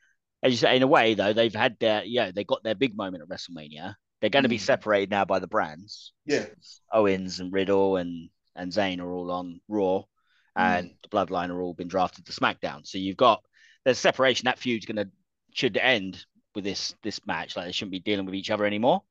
as 0.44 0.52
you 0.52 0.58
say, 0.58 0.76
in 0.76 0.82
a 0.82 0.86
way 0.86 1.14
though, 1.14 1.32
they've 1.32 1.54
had 1.54 1.76
their 1.80 2.04
yeah, 2.04 2.30
they 2.30 2.44
got 2.44 2.62
their 2.62 2.74
big 2.74 2.96
moment 2.96 3.22
at 3.22 3.28
WrestleMania. 3.28 3.94
They're 4.20 4.30
going 4.30 4.44
to 4.44 4.48
be 4.48 4.58
mm. 4.58 4.62
separated 4.62 5.10
now 5.10 5.24
by 5.24 5.38
the 5.38 5.48
brands. 5.48 6.12
Yeah. 6.24 6.46
Owens 6.92 7.40
and 7.40 7.52
Riddle 7.52 7.96
and 7.96 8.30
and 8.56 8.72
Zayn 8.72 9.00
are 9.00 9.12
all 9.12 9.30
on 9.30 9.60
Raw, 9.68 10.02
and 10.56 10.90
mm. 10.90 10.94
the 11.02 11.08
Bloodline 11.08 11.50
are 11.50 11.60
all 11.60 11.74
been 11.74 11.88
drafted 11.88 12.26
to 12.26 12.32
SmackDown. 12.32 12.86
So 12.86 12.98
you've 12.98 13.16
got 13.16 13.42
there's 13.84 13.98
separation. 13.98 14.46
That 14.46 14.58
feud's 14.58 14.86
going 14.86 14.96
to 14.96 15.10
should 15.52 15.76
end 15.76 16.24
with 16.54 16.64
this 16.64 16.94
this 17.02 17.20
match. 17.26 17.56
Like 17.56 17.66
they 17.66 17.72
shouldn't 17.72 17.92
be 17.92 18.00
dealing 18.00 18.26
with 18.26 18.34
each 18.34 18.50
other 18.50 18.66
anymore. 18.66 19.02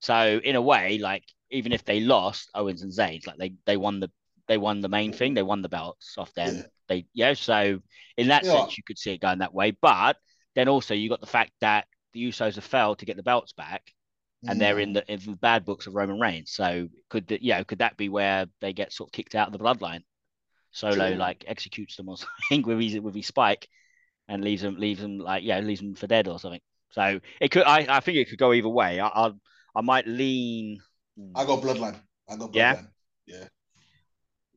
So 0.00 0.40
in 0.42 0.56
a 0.56 0.62
way, 0.62 0.98
like 0.98 1.24
even 1.50 1.72
if 1.72 1.84
they 1.84 2.00
lost 2.00 2.50
Owens 2.54 2.82
and 2.82 2.92
Zayn, 2.92 3.26
like 3.26 3.38
they 3.38 3.54
they 3.66 3.76
won 3.76 4.00
the 4.00 4.10
they 4.48 4.58
won 4.58 4.80
the 4.80 4.88
main 4.88 5.12
thing. 5.12 5.34
They 5.34 5.42
won 5.42 5.62
the 5.62 5.68
belts 5.68 6.16
off 6.18 6.32
them. 6.34 6.56
Yeah. 6.56 6.62
They 6.88 7.06
yeah. 7.14 7.34
So 7.34 7.80
in 8.16 8.28
that 8.28 8.44
yeah. 8.44 8.52
sense, 8.52 8.76
you 8.76 8.84
could 8.84 8.98
see 8.98 9.12
it 9.12 9.20
going 9.20 9.38
that 9.38 9.54
way. 9.54 9.72
But 9.80 10.16
then 10.54 10.68
also 10.68 10.94
you 10.94 11.08
got 11.08 11.20
the 11.20 11.26
fact 11.26 11.52
that 11.60 11.86
the 12.12 12.28
Usos 12.28 12.56
have 12.56 12.64
failed 12.64 12.98
to 12.98 13.06
get 13.06 13.16
the 13.16 13.22
belts 13.22 13.52
back, 13.52 13.92
and 14.46 14.56
mm. 14.56 14.58
they're 14.60 14.78
in 14.78 14.92
the, 14.92 15.12
in 15.12 15.20
the 15.20 15.36
bad 15.36 15.64
books 15.64 15.86
of 15.86 15.94
Roman 15.94 16.18
Reigns. 16.18 16.52
So 16.52 16.88
could 17.08 17.38
you 17.40 17.54
know 17.54 17.64
could 17.64 17.78
that 17.78 17.96
be 17.96 18.08
where 18.08 18.46
they 18.60 18.72
get 18.72 18.92
sort 18.92 19.08
of 19.08 19.12
kicked 19.12 19.34
out 19.34 19.48
of 19.48 19.52
the 19.52 19.58
bloodline? 19.58 20.02
Solo 20.72 21.08
sure. 21.08 21.16
like 21.16 21.44
executes 21.46 21.96
them 21.96 22.08
or 22.08 22.16
something 22.50 22.66
with 22.66 22.80
his 22.80 23.00
with 23.00 23.14
his 23.14 23.26
spike, 23.26 23.68
and 24.28 24.42
leaves 24.42 24.62
them 24.62 24.76
leaves 24.76 25.00
them 25.00 25.18
like 25.18 25.44
yeah 25.44 25.60
leaves 25.60 25.80
them 25.80 25.94
for 25.94 26.06
dead 26.06 26.28
or 26.28 26.38
something. 26.38 26.60
So 26.90 27.20
it 27.40 27.50
could 27.50 27.64
I, 27.64 27.86
I 27.88 28.00
think 28.00 28.18
it 28.18 28.28
could 28.28 28.38
go 28.38 28.52
either 28.52 28.68
way. 28.68 29.00
I 29.00 29.08
I, 29.08 29.32
I 29.74 29.80
might 29.82 30.06
lean. 30.06 30.80
I 31.34 31.44
got 31.44 31.62
bloodline. 31.62 32.00
I 32.28 32.36
got 32.36 32.50
bloodline. 32.50 32.54
Yeah. 32.54 32.80
Yeah. 33.26 33.44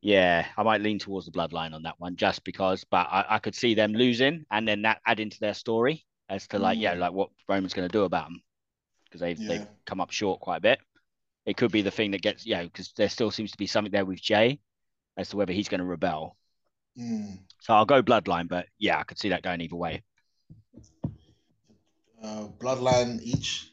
Yeah, 0.06 0.45
I 0.57 0.63
might 0.63 0.81
lean 0.81 1.00
towards 1.00 1.27
the 1.27 1.31
bloodline 1.31 1.74
on 1.74 1.83
that 1.83 1.95
one 1.97 2.18
just 2.18 2.44
because, 2.44 2.83
but 2.83 3.07
I, 3.09 3.25
I 3.30 3.39
could 3.39 3.56
see 3.56 3.74
them 3.74 3.94
losing 3.94 4.45
and 4.51 4.68
then 4.68 4.81
that 4.81 5.00
add 5.07 5.21
into 5.21 5.39
their 5.39 5.53
story 5.53 6.06
as 6.27 6.45
to 6.50 6.59
like, 6.59 6.77
mm. 6.77 6.81
yeah, 6.81 6.94
like 6.95 7.13
what 7.13 7.30
Roman's 7.47 7.74
going 7.74 7.88
to 7.88 7.91
do 7.91 8.03
about 8.03 8.25
them 8.25 8.41
because 9.13 9.21
they've, 9.21 9.39
yeah. 9.39 9.48
they've 9.48 9.68
come 9.86 10.01
up 10.01 10.12
short 10.12 10.39
quite 10.39 10.57
a 10.57 10.62
bit. 10.62 10.80
It 11.45 11.56
could 11.56 11.71
be 11.71 11.83
the 11.83 11.92
thing 11.92 12.12
that 12.12 12.21
gets, 12.24 12.45
you 12.45 12.56
know, 12.56 12.63
because 12.63 12.92
there 12.95 13.10
still 13.10 13.30
seems 13.30 13.51
to 13.51 13.57
be 13.57 13.68
something 13.68 13.92
there 13.92 14.06
with 14.06 14.21
Jay 14.21 14.60
as 15.18 15.30
to 15.30 15.38
whether 15.38 15.54
he's 15.54 15.69
going 15.69 15.80
to 15.80 15.86
rebel. 15.86 16.36
Mm. 16.98 17.39
So 17.62 17.74
I'll 17.74 17.86
go 17.86 18.01
bloodline, 18.01 18.48
but 18.48 18.65
yeah, 18.80 19.00
I 19.00 19.04
could 19.04 19.19
see 19.19 19.30
that 19.30 19.44
going 19.44 19.62
either 19.62 19.75
way. 19.75 20.04
Uh, 22.24 22.48
bloodline 22.57 23.21
each. 23.21 23.71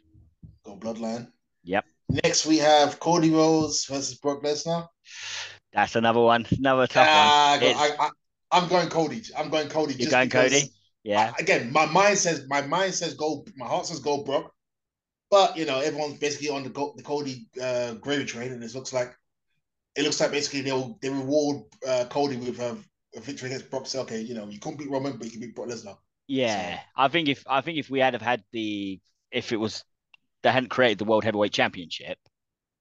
Go 0.65 0.77
bloodline. 0.77 1.31
Yep. 1.65 1.85
Next 2.11 2.45
we 2.45 2.59
have 2.59 2.99
Cody 2.99 3.31
Rhodes 3.31 3.87
versus 3.87 4.15
Brock 4.15 4.43
Lesnar. 4.43 4.89
That's 5.73 5.95
another 5.95 6.21
one, 6.21 6.47
another 6.59 6.89
tough 6.89 7.07
uh, 7.09 7.59
one. 7.61 8.11
I, 8.51 8.59
am 8.59 8.69
going 8.69 8.89
Cody. 8.89 9.23
I'm 9.39 9.49
going 9.49 9.69
Cody. 9.69 9.95
You're 9.95 10.11
going 10.11 10.29
Cody. 10.29 10.73
Yeah. 11.05 11.33
I, 11.39 11.43
again, 11.43 11.73
my 11.73 11.87
mind 11.87 12.19
says 12.19 12.47
my 12.49 12.63
mind 12.63 12.95
says 12.95 13.15
go. 13.15 13.45
My 13.57 13.67
heart 13.67 13.87
says 13.87 14.01
go 14.01 14.25
Brock. 14.25 14.53
But 15.31 15.57
you 15.57 15.65
know, 15.65 15.79
everyone's 15.79 16.19
basically 16.19 16.49
on 16.49 16.65
the 16.65 16.71
the 16.97 17.03
Cody 17.03 17.47
uh, 17.61 17.95
gravy 17.95 18.25
train, 18.25 18.53
and 18.53 18.63
it 18.63 18.75
looks 18.75 18.93
like 18.93 19.15
it 19.95 20.03
looks 20.03 20.21
like 20.21 20.33
basically 20.33 20.63
they'll 20.63 20.99
they 21.01 21.09
reward 21.09 21.63
uh, 21.87 22.07
Cody 22.11 22.37
with 22.37 22.59
a, 22.59 22.77
a, 23.17 23.21
victory 23.21 23.49
against 23.49 23.71
Brock. 23.71 23.87
Say, 23.87 24.01
okay, 24.01 24.21
you 24.21 24.35
know, 24.35 24.49
you 24.49 24.59
couldn't 24.59 24.79
beat 24.79 24.91
Roman, 24.91 25.17
but 25.17 25.27
you 25.27 25.33
can 25.33 25.41
beat 25.41 25.55
Brock 25.55 25.69
Lesnar. 25.69 25.97
Yeah, 26.27 26.77
so. 26.77 26.81
I 26.97 27.09
think 27.09 27.29
if 27.29 27.45
I 27.49 27.61
think 27.61 27.79
if 27.79 27.91
we 27.91 28.01
had 28.01 28.15
have 28.15 28.23
had 28.23 28.43
the 28.53 29.01
if 29.31 29.53
it 29.53 29.57
was 29.57 29.85
they 30.43 30.51
hadn't 30.51 30.71
created 30.71 30.99
the 30.99 31.05
World 31.05 31.23
Heavyweight 31.23 31.53
Championship, 31.53 32.19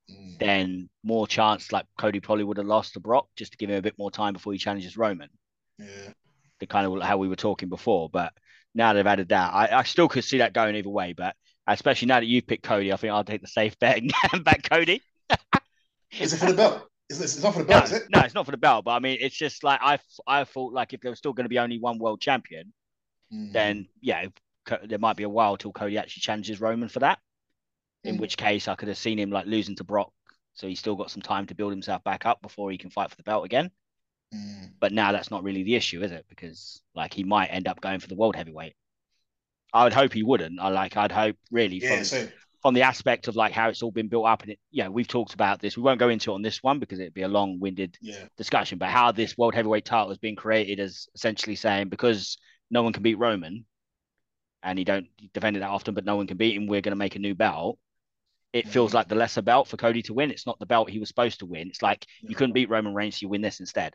mm. 0.10 0.40
then 0.40 0.90
more 1.04 1.28
chance 1.28 1.72
like 1.72 1.86
Cody 2.00 2.20
probably 2.20 2.46
would 2.46 2.58
have 2.58 2.66
lost 2.66 2.94
to 2.94 3.00
Brock 3.00 3.28
just 3.36 3.52
to 3.52 3.58
give 3.58 3.70
him 3.70 3.78
a 3.78 3.82
bit 3.82 3.98
more 4.00 4.10
time 4.10 4.34
before 4.34 4.54
he 4.54 4.60
challenges 4.60 4.98
Roman. 4.98 5.30
Yeah, 5.78 6.14
the 6.60 6.66
kind 6.66 6.88
of 6.88 7.02
how 7.04 7.18
we 7.18 7.28
were 7.28 7.36
talking 7.36 7.70
before, 7.70 8.10
but 8.10 8.34
now 8.74 8.94
they've 8.94 9.06
added 9.06 9.30
that, 9.30 9.54
I, 9.54 9.80
I 9.80 9.84
still 9.84 10.08
could 10.08 10.24
see 10.24 10.40
that 10.40 10.54
going 10.54 10.76
either 10.76 10.90
way, 10.90 11.14
but 11.14 11.36
especially 11.74 12.08
now 12.08 12.20
that 12.20 12.26
you've 12.26 12.48
picked 12.48 12.64
Cody, 12.64 12.92
I 12.92 12.96
think 12.96 13.14
I'll 13.14 13.24
take 13.24 13.42
the 13.42 13.48
safe 13.48 13.78
bet 13.80 14.02
and 14.34 14.44
back 14.44 14.70
Cody. 14.70 15.02
is 16.20 16.34
it 16.34 16.38
for 16.38 16.48
the 16.48 16.54
belt? 16.54 16.88
It's, 17.10 17.20
it's 17.20 17.42
not 17.42 17.54
for 17.54 17.60
the 17.60 17.66
belt, 17.66 17.90
no, 17.90 17.96
is 17.96 18.02
it? 18.02 18.10
No, 18.10 18.20
it's 18.22 18.36
not 18.36 18.46
for 18.46 18.52
the 18.52 18.58
belt. 18.58 18.86
But 18.86 18.92
I 18.92 19.00
mean, 19.00 19.18
it's 19.20 19.36
just 19.36 19.64
like 19.64 19.80
I, 19.82 20.00
I 20.28 20.44
thought 20.44 20.74
like 20.74 20.94
if 20.94 21.02
there 21.02 21.12
was 21.12 21.18
still 21.18 21.34
going 21.34 21.46
to 21.46 21.50
be 21.50 21.60
only 21.60 21.80
one 21.80 21.98
world 21.98 22.22
champion, 22.22 22.72
mm. 23.34 23.52
then 23.52 23.88
yeah, 24.02 24.28
there 24.84 25.00
might 25.00 25.18
be 25.18 25.24
a 25.24 25.30
while 25.30 25.58
till 25.58 25.72
Cody 25.72 25.98
actually 25.98 26.22
challenges 26.22 26.62
Roman 26.62 26.90
for 26.90 27.00
that. 27.00 27.20
In 28.04 28.16
mm. 28.16 28.20
which 28.20 28.38
case, 28.38 28.68
I 28.68 28.76
could 28.76 28.88
have 28.88 28.98
seen 28.98 29.18
him 29.18 29.32
like 29.32 29.46
losing 29.46 29.76
to 29.78 29.84
Brock, 29.84 30.14
so 30.54 30.68
he's 30.68 30.80
still 30.80 30.96
got 30.96 31.12
some 31.12 31.22
time 31.22 31.48
to 31.48 31.56
build 31.56 31.72
himself 31.72 32.04
back 32.04 32.26
up 32.26 32.42
before 32.42 32.72
he 32.72 32.78
can 32.78 32.92
fight 32.92 33.10
for 33.10 33.18
the 33.18 33.24
belt 33.24 33.44
again. 33.44 33.72
Mm. 34.34 34.72
But 34.80 34.94
now 34.94 35.12
that's 35.12 35.32
not 35.32 35.44
really 35.44 35.64
the 35.64 35.76
issue, 35.76 36.04
is 36.04 36.12
it? 36.12 36.26
Because 36.30 36.82
like 36.94 37.14
he 37.14 37.24
might 37.24 37.48
end 37.48 37.68
up 37.68 37.82
going 37.82 38.00
for 38.00 38.08
the 38.08 38.16
world 38.16 38.36
heavyweight. 38.36 38.76
I 39.74 39.84
would 39.84 39.94
hope 39.94 40.14
he 40.14 40.24
wouldn't. 40.24 40.60
I 40.60 40.70
like. 40.70 40.98
I'd 40.98 41.12
hope 41.12 41.38
really 41.52 41.78
yeah, 41.78 42.04
from 42.04 42.30
from 42.62 42.74
the 42.74 42.82
aspect 42.82 43.28
of 43.28 43.36
like 43.36 43.54
how 43.54 43.70
it's 43.70 43.82
all 43.82 43.92
been 43.92 44.10
built 44.10 44.26
up, 44.26 44.42
and 44.44 44.52
it. 44.52 44.60
Yeah, 44.72 44.90
we've 44.90 45.08
talked 45.08 45.34
about 45.34 45.62
this. 45.62 45.78
We 45.78 45.84
won't 45.84 46.00
go 46.00 46.10
into 46.10 46.32
it 46.32 46.36
on 46.36 46.42
this 46.42 46.62
one 46.62 46.80
because 46.80 47.00
it'd 47.00 47.14
be 47.14 47.22
a 47.22 47.28
long-winded 47.28 47.98
yeah. 48.02 48.26
discussion. 48.38 48.78
But 48.78 48.90
how 48.90 49.12
this 49.12 49.38
world 49.38 49.56
heavyweight 49.56 49.86
title 49.86 50.10
has 50.10 50.18
been 50.18 50.36
created 50.36 50.80
as 50.80 51.08
essentially 51.16 51.56
saying 51.56 51.90
because 51.90 52.38
no 52.70 52.84
one 52.84 52.94
can 52.94 53.04
beat 53.04 53.20
Roman, 53.20 53.66
and 54.64 54.78
he 54.78 54.86
don't 54.86 55.08
defend 55.34 55.56
it 55.56 55.62
that 55.62 55.70
often, 55.70 55.94
but 55.94 56.06
no 56.06 56.16
one 56.16 56.28
can 56.28 56.38
beat 56.38 56.56
him. 56.56 56.68
We're 56.68 56.82
going 56.82 56.92
to 56.92 56.98
make 56.98 57.16
a 57.16 57.20
new 57.20 57.36
belt. 57.36 57.78
It 58.52 58.66
mm-hmm. 58.66 58.72
feels 58.72 58.94
like 58.94 59.08
the 59.08 59.16
lesser 59.16 59.44
belt 59.44 59.68
for 59.68 59.78
Cody 59.78 60.02
to 60.04 60.14
win. 60.14 60.32
It's 60.32 60.48
not 60.48 60.60
the 60.60 60.66
belt 60.66 60.90
he 60.90 61.00
was 61.00 61.10
supposed 61.10 61.40
to 61.40 61.46
win. 61.46 61.70
It's 61.70 61.84
like 61.84 62.06
yeah. 62.22 62.30
you 62.30 62.36
couldn't 62.36 62.54
beat 62.54 62.70
Roman 62.70 62.94
Reigns, 62.96 63.16
so 63.16 63.20
you 63.22 63.30
win 63.30 63.42
this 63.42 63.60
instead. 63.60 63.94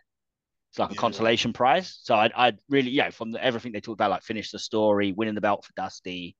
It's 0.75 0.79
like 0.81 0.91
a 0.91 0.95
yeah. 0.95 1.01
consolation 1.01 1.53
prize. 1.53 2.01
So 2.03 2.17
I'd, 2.17 2.33
I'd 2.33 2.59
really, 2.69 2.91
yeah, 2.91 3.11
from 3.11 3.31
the, 3.31 3.43
everything 3.43 3.73
they 3.73 3.81
talked 3.81 3.97
about, 3.97 4.11
like 4.11 4.23
finish 4.23 4.51
the 4.51 4.59
story, 4.59 5.13
winning 5.13 5.35
the 5.37 5.41
belt 5.41 5.65
for 5.65 5.73
Dusty, 5.75 6.37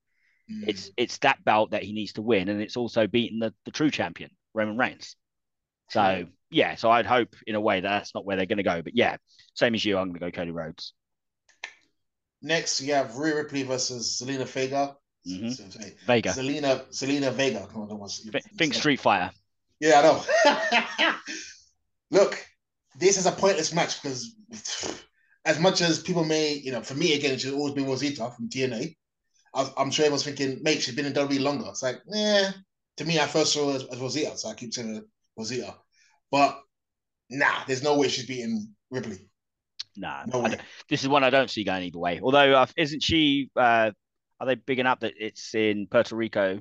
Mm. 0.51 0.69
It's 0.69 0.91
it's 0.97 1.19
that 1.19 1.45
belt 1.45 1.71
that 1.71 1.83
he 1.83 1.93
needs 1.93 2.13
to 2.15 2.23
win, 2.23 2.49
and 2.49 2.61
it's 2.61 2.77
also 2.77 3.07
beating 3.07 3.39
the, 3.39 3.55
the 3.65 3.71
true 3.71 3.91
champion, 3.91 4.31
Roman 4.53 4.77
Reigns. 4.77 5.17
So 5.91 6.27
yeah, 6.51 6.77
so 6.77 6.91
I'd 6.91 7.07
hope 7.07 7.35
in 7.47 7.55
a 7.55 7.61
way 7.61 7.81
that 7.81 7.89
that's 7.89 8.15
not 8.15 8.25
where 8.25 8.37
they're 8.37 8.47
going 8.47 8.59
to 8.59 8.63
go. 8.63 8.83
But 8.83 8.97
yeah, 8.97 9.17
same 9.55 9.75
as 9.75 9.85
you, 9.85 9.97
I'm 9.97 10.09
going 10.09 10.21
to 10.21 10.21
go 10.21 10.31
Cody 10.31 10.51
Rhodes. 10.51 10.93
Next, 12.43 12.81
you 12.81 12.95
have 12.95 13.17
Rhea 13.17 13.37
Ripley 13.37 13.63
versus 13.63 14.21
Zelina 14.21 14.47
Vega. 14.47 14.97
Mhm. 15.27 15.99
Vega, 16.07 16.31
Zelina, 16.31 16.87
Zelina 16.91 17.33
Vega. 17.33 17.67
Come 17.73 17.83
on, 17.83 17.89
that 17.89 17.97
was- 17.97 18.21
Th- 18.31 18.45
think 18.59 18.75
Street 18.75 19.01
Fighter. 19.01 19.31
Yeah, 19.81 20.01
I 20.01 21.03
know. 21.03 21.15
Look, 22.11 22.47
this 22.99 23.17
is 23.17 23.27
a 23.27 23.33
pointless 23.33 23.73
match 23.73 24.03
because 24.03 24.35
as 25.45 25.59
much 25.59 25.81
as 25.81 26.01
people 26.01 26.25
may, 26.25 26.55
you 26.55 26.73
know, 26.73 26.83
for 26.83 26.95
me 26.95 27.15
again, 27.15 27.35
it 27.35 27.41
should 27.41 27.55
always 27.55 27.75
be 27.75 27.83
Rosita 27.83 28.31
from 28.31 28.49
TNA. 28.49 28.97
I, 29.55 29.71
I'm 29.77 29.91
sure 29.91 30.05
everyone's 30.05 30.25
thinking, 30.25 30.61
mate, 30.63 30.83
she's 30.83 30.95
been 30.95 31.07
in 31.07 31.13
WWE 31.13 31.41
longer. 31.41 31.67
It's 31.69 31.83
like, 31.83 32.01
yeah. 32.07 32.51
To 32.99 33.05
me, 33.05 33.19
I 33.19 33.27
first 33.27 33.53
saw 33.53 33.71
her 33.71 33.77
as, 33.77 33.85
as 33.85 33.99
Rosita, 34.01 34.37
so 34.37 34.49
I 34.49 34.55
keep 34.55 34.73
saying 34.73 35.05
Rosita. 35.37 35.75
But 36.31 36.61
nah, 37.31 37.65
there's 37.67 37.83
no 37.83 37.99
way 37.99 38.09
she's 38.09 38.27
beating 38.27 38.69
Ripley. 38.91 39.29
Nah, 39.97 40.25
No 40.27 40.41
way. 40.41 40.57
this 40.89 41.03
is 41.03 41.09
one 41.09 41.23
I 41.25 41.31
don't 41.31 41.51
see 41.51 41.65
going 41.65 41.85
either 41.85 41.99
way. 41.99 42.21
Although, 42.23 42.55
uh, 42.55 42.67
isn't 42.77 43.03
she? 43.03 43.51
Uh, 43.55 43.93
are 44.41 44.47
they 44.47 44.57
bigging 44.57 44.87
up 44.87 45.01
that 45.01 45.15
it's 45.19 45.55
in 45.55 45.87
Puerto 45.87 46.17
Rico? 46.17 46.61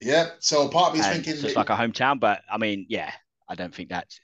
Yeah. 0.00 0.30
So 0.40 0.68
part 0.68 0.88
of 0.88 0.94
me 0.94 1.00
is 1.00 1.06
and 1.06 1.14
thinking, 1.16 1.40
so 1.40 1.46
it's 1.46 1.56
like 1.56 1.70
a 1.70 1.76
hometown, 1.76 2.20
but 2.20 2.42
I 2.50 2.58
mean, 2.58 2.86
yeah, 2.88 3.12
I 3.48 3.54
don't 3.54 3.74
think 3.74 3.88
that's. 3.88 4.20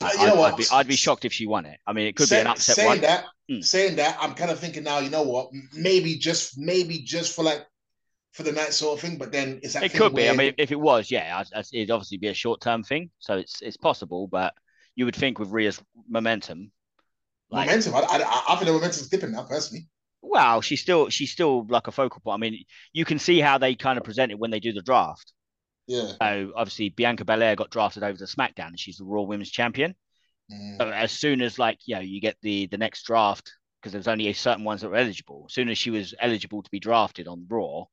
Uh, 0.00 0.10
you 0.18 0.26
I'd, 0.26 0.26
know 0.26 0.34
what? 0.36 0.52
I'd 0.52 0.56
be, 0.56 0.64
I'd 0.70 0.88
be 0.88 0.96
shocked 0.96 1.24
if 1.24 1.32
she 1.32 1.46
won 1.46 1.66
it. 1.66 1.78
I 1.86 1.92
mean, 1.92 2.06
it 2.06 2.16
could 2.16 2.28
be 2.28 2.38
an 2.38 2.46
upset 2.46 2.76
saying 2.76 2.88
one. 2.88 3.00
that, 3.02 3.24
Mm. 3.50 3.62
saying 3.62 3.96
that, 3.96 4.16
I'm 4.20 4.34
kind 4.34 4.50
of 4.50 4.58
thinking 4.58 4.84
now. 4.84 5.00
You 5.00 5.10
know 5.10 5.22
what? 5.22 5.50
Maybe 5.74 6.16
just 6.16 6.56
maybe 6.56 7.00
just 7.00 7.36
for 7.36 7.44
like 7.44 7.66
for 8.32 8.42
the 8.42 8.52
night 8.52 8.72
sort 8.72 8.98
of 8.98 9.02
thing. 9.02 9.18
But 9.18 9.32
then 9.32 9.60
it's 9.62 9.74
that 9.74 9.82
It 9.82 9.92
could 9.92 10.14
be. 10.14 10.30
I 10.30 10.32
mean, 10.32 10.54
if 10.56 10.72
it 10.72 10.80
was, 10.80 11.10
yeah, 11.10 11.44
it'd 11.74 11.90
obviously 11.90 12.16
be 12.18 12.28
a 12.28 12.34
short 12.34 12.62
term 12.62 12.82
thing. 12.82 13.10
So 13.18 13.36
it's 13.36 13.60
it's 13.60 13.76
possible, 13.76 14.28
but 14.28 14.54
you 14.96 15.04
would 15.04 15.14
think 15.16 15.38
with 15.38 15.50
Rhea's 15.50 15.78
momentum, 16.08 16.72
like, 17.50 17.66
momentum. 17.66 17.94
I, 17.94 18.00
I, 18.00 18.44
I 18.48 18.56
think 18.56 18.66
the 18.66 18.72
momentum's 18.72 19.08
dipping 19.08 19.32
now, 19.32 19.44
personally. 19.44 19.88
well, 20.22 20.62
she's 20.62 20.80
still 20.80 21.10
she's 21.10 21.30
still 21.30 21.66
like 21.68 21.86
a 21.86 21.92
focal 21.92 22.20
point. 22.22 22.34
I 22.34 22.38
mean, 22.40 22.64
you 22.94 23.04
can 23.04 23.18
see 23.18 23.40
how 23.40 23.58
they 23.58 23.74
kind 23.74 23.98
of 23.98 24.04
present 24.04 24.32
it 24.32 24.38
when 24.38 24.50
they 24.50 24.60
do 24.60 24.72
the 24.72 24.82
draft. 24.82 25.33
Yeah. 25.86 26.12
So 26.20 26.52
obviously, 26.56 26.88
Bianca 26.90 27.24
Belair 27.24 27.56
got 27.56 27.70
drafted 27.70 28.02
over 28.02 28.16
to 28.18 28.24
SmackDown, 28.24 28.68
and 28.68 28.80
she's 28.80 28.96
the 28.98 29.04
Raw 29.04 29.22
Women's 29.22 29.50
Champion. 29.50 29.94
Mm. 30.50 30.78
So 30.78 30.90
as 30.90 31.12
soon 31.12 31.42
as 31.42 31.58
like 31.58 31.78
you 31.86 31.94
know 31.96 32.00
you 32.00 32.20
get 32.20 32.36
the 32.42 32.66
the 32.66 32.78
next 32.78 33.04
draft 33.04 33.52
because 33.80 33.92
there's 33.92 34.08
only 34.08 34.28
a 34.28 34.34
certain 34.34 34.64
ones 34.64 34.80
that 34.80 34.88
were 34.90 34.96
eligible. 34.96 35.44
As 35.48 35.54
soon 35.54 35.68
as 35.68 35.78
she 35.78 35.90
was 35.90 36.14
eligible 36.18 36.62
to 36.62 36.70
be 36.70 36.80
drafted 36.80 37.28
on 37.28 37.46
Raw, 37.48 37.84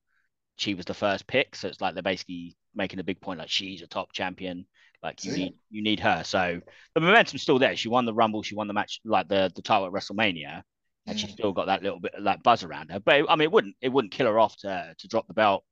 she 0.57 0.73
was 0.73 0.85
the 0.85 0.93
first 0.93 1.27
pick. 1.27 1.55
So 1.55 1.67
it's 1.67 1.81
like 1.81 1.93
they're 1.93 2.03
basically 2.03 2.55
making 2.75 2.99
a 2.99 3.03
big 3.03 3.19
point 3.21 3.39
like 3.39 3.49
she's 3.49 3.81
a 3.81 3.87
top 3.87 4.13
champion. 4.13 4.65
Like 5.03 5.23
you 5.25 5.31
need 5.33 5.53
you 5.69 5.81
need 5.81 5.99
her. 6.01 6.23
So 6.23 6.61
the 6.93 7.01
momentum's 7.01 7.41
still 7.41 7.59
there. 7.59 7.75
She 7.75 7.89
won 7.89 8.05
the 8.05 8.13
Rumble. 8.13 8.43
She 8.43 8.55
won 8.55 8.67
the 8.67 8.73
match 8.73 8.99
like 9.03 9.27
the 9.27 9.51
the 9.55 9.61
title 9.63 9.87
at 9.87 9.91
WrestleMania, 9.93 10.61
and 11.07 11.19
she's 11.19 11.31
Mm. 11.31 11.33
still 11.33 11.53
got 11.53 11.65
that 11.67 11.83
little 11.83 11.99
bit 11.99 12.13
of 12.15 12.23
like 12.23 12.43
buzz 12.43 12.63
around 12.63 12.91
her. 12.91 12.99
But 12.99 13.29
I 13.29 13.35
mean, 13.35 13.43
it 13.45 13.51
wouldn't 13.51 13.75
it 13.81 13.89
wouldn't 13.89 14.13
kill 14.13 14.27
her 14.27 14.39
off 14.39 14.55
to 14.57 14.93
to 14.97 15.07
drop 15.07 15.27
the 15.27 15.33
belt 15.33 15.63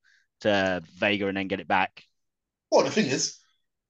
to 0.42 0.82
Vega 0.98 1.28
and 1.28 1.38
then 1.38 1.48
get 1.48 1.60
it 1.60 1.68
back. 1.68 2.04
Well, 2.72 2.86
the 2.86 2.92
thing 2.92 3.08
is, 3.08 3.38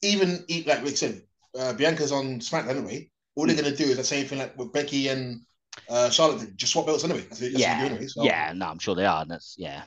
even 0.01 0.45
like 0.65 0.83
Rick 0.83 0.97
said, 0.97 1.21
uh, 1.57 1.73
Bianca's 1.73 2.11
on 2.11 2.39
SmackDown 2.39 2.69
anyway. 2.69 3.11
All 3.35 3.45
they're 3.45 3.55
gonna 3.55 3.75
do 3.75 3.85
is 3.85 3.97
the 3.97 4.03
same 4.03 4.25
thing 4.25 4.39
like 4.39 4.57
with 4.57 4.73
Becky 4.73 5.07
and 5.09 5.41
uh, 5.89 6.09
Charlotte. 6.09 6.55
Just 6.55 6.73
swap 6.73 6.85
belts 6.85 7.03
anyway. 7.03 7.21
That's, 7.21 7.39
that's 7.39 7.53
yeah, 7.53 7.79
anyway. 7.83 8.07
So, 8.07 8.23
yeah. 8.23 8.53
No, 8.55 8.67
I'm 8.67 8.79
sure 8.79 8.95
they 8.95 9.05
are. 9.05 9.21
And 9.21 9.31
that's 9.31 9.55
yeah. 9.57 9.83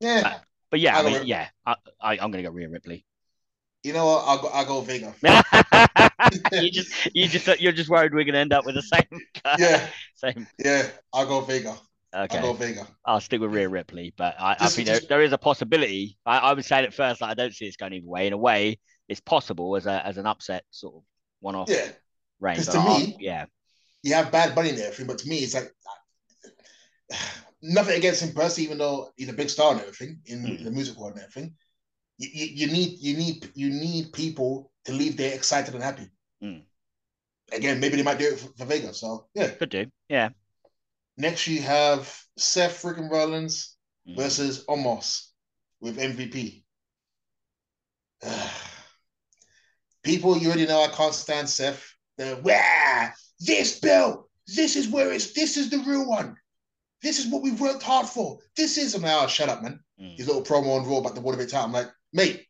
yeah. 0.00 0.38
But 0.70 0.80
yeah, 0.80 0.96
I 0.96 1.00
Either 1.00 1.10
mean, 1.10 1.20
way. 1.20 1.24
yeah, 1.26 1.48
I, 1.64 1.76
I 2.00 2.12
I'm 2.18 2.30
gonna 2.30 2.42
go 2.42 2.50
Rhea 2.50 2.68
Ripley. 2.68 3.04
You 3.82 3.92
know 3.92 4.04
what? 4.04 4.24
I'll 4.26 4.38
go. 4.38 4.48
I'll 4.48 4.66
go 4.66 4.80
Vega. 4.80 5.14
you 6.52 6.70
just 6.72 6.92
you 7.14 7.28
just 7.28 7.60
you're 7.60 7.72
just 7.72 7.88
worried 7.88 8.12
we're 8.12 8.24
gonna 8.24 8.38
end 8.38 8.52
up 8.52 8.66
with 8.66 8.74
the 8.74 8.82
same 8.82 9.20
guy. 9.44 9.56
Yeah, 9.58 9.86
Same. 10.16 10.46
yeah. 10.58 10.88
I'll 11.12 11.26
go 11.26 11.40
Vega. 11.42 11.76
Okay. 12.14 12.38
I'll 12.38 12.42
go 12.44 12.52
Vega. 12.54 12.86
I'll 13.04 13.20
stick 13.20 13.40
with 13.40 13.52
Rhea 13.52 13.68
Ripley, 13.68 14.14
but 14.16 14.34
I, 14.40 14.52
I 14.52 14.56
Just- 14.60 14.76
think 14.76 14.88
just- 14.88 15.08
there, 15.08 15.18
there 15.18 15.24
is 15.24 15.32
a 15.32 15.38
possibility. 15.38 16.16
I, 16.24 16.38
I 16.38 16.52
was 16.54 16.66
saying 16.66 16.84
at 16.86 16.94
first 16.94 17.20
like 17.20 17.30
I 17.30 17.34
don't 17.34 17.52
see 17.54 17.66
this 17.66 17.76
going 17.76 17.92
either 17.92 18.06
way. 18.06 18.26
In 18.26 18.32
a 18.32 18.38
way, 18.38 18.78
it's 19.08 19.20
possible 19.20 19.76
as 19.76 19.86
a 19.86 20.04
as 20.06 20.16
an 20.16 20.26
upset 20.26 20.64
sort 20.70 20.94
of 20.96 21.02
one 21.40 21.54
off 21.54 21.68
Yeah. 21.68 21.88
reign. 22.40 22.56
to 22.60 22.78
I- 22.78 22.98
me- 22.98 23.16
yeah, 23.20 23.46
you 24.02 24.14
have 24.14 24.30
bad 24.32 24.54
bunny 24.54 24.70
everything, 24.70 25.06
but 25.06 25.18
to 25.18 25.28
me, 25.28 25.38
it's 25.38 25.54
like 25.54 25.70
nothing 27.62 27.96
against 27.98 28.22
him 28.22 28.34
personally, 28.34 28.64
even 28.66 28.78
though 28.78 29.10
he's 29.16 29.28
a 29.28 29.32
big 29.32 29.50
star 29.50 29.72
and 29.72 29.80
everything 29.80 30.20
in 30.26 30.42
Mm. 30.44 30.64
the 30.64 30.70
music 30.70 30.96
world 30.98 31.14
and 31.14 31.22
everything. 31.22 31.54
You, 32.18 32.28
you, 32.32 32.66
you 32.66 32.72
need 32.72 32.98
you 33.00 33.16
need 33.16 33.50
you 33.54 33.68
need 33.70 34.12
people 34.12 34.70
to 34.86 34.92
leave 34.92 35.16
there 35.16 35.34
excited 35.34 35.74
and 35.74 35.82
happy. 35.82 36.08
Mm. 36.42 36.62
Again, 37.52 37.78
maybe 37.78 37.96
they 37.96 38.02
might 38.02 38.18
do 38.18 38.26
it 38.28 38.38
for, 38.40 38.48
for 38.56 38.64
Vegas. 38.64 39.00
So 39.00 39.26
yeah. 39.34 39.48
could 39.50 39.68
do. 39.70 39.86
Yeah. 40.08 40.30
Next, 41.16 41.46
you 41.46 41.62
have 41.62 42.12
Seth 42.36 42.82
freaking 42.82 43.10
Rollins 43.10 43.76
Mm. 44.08 44.16
versus 44.16 44.64
Omos 44.66 45.26
with 45.80 45.98
MVP. 45.98 46.62
People, 50.02 50.38
you 50.38 50.48
already 50.48 50.66
know 50.66 50.82
I 50.82 50.88
can't 50.88 51.14
stand 51.14 51.48
Seth. 51.48 51.84
The 52.16 52.36
where 52.36 53.14
this 53.40 53.80
belt, 53.80 54.28
this 54.46 54.76
is 54.76 54.88
where 54.88 55.12
it's 55.12 55.32
this 55.32 55.56
is 55.56 55.68
the 55.70 55.78
real 55.78 56.08
one. 56.08 56.36
This 57.02 57.18
is 57.18 57.26
what 57.26 57.42
we've 57.42 57.60
worked 57.60 57.82
hard 57.82 58.06
for. 58.06 58.38
This 58.56 58.78
is 58.78 58.94
I'm 58.94 59.02
like, 59.02 59.22
oh, 59.22 59.26
shut 59.26 59.48
up, 59.48 59.62
man. 59.62 59.80
Mm. 60.00 60.16
His 60.16 60.28
little 60.28 60.42
promo 60.44 60.78
on 60.80 60.86
Raw 60.88 60.98
about 60.98 61.14
the 61.14 61.20
water 61.20 61.40
it 61.40 61.50
time. 61.50 61.66
I'm 61.66 61.72
like, 61.72 61.90
mate, 62.12 62.46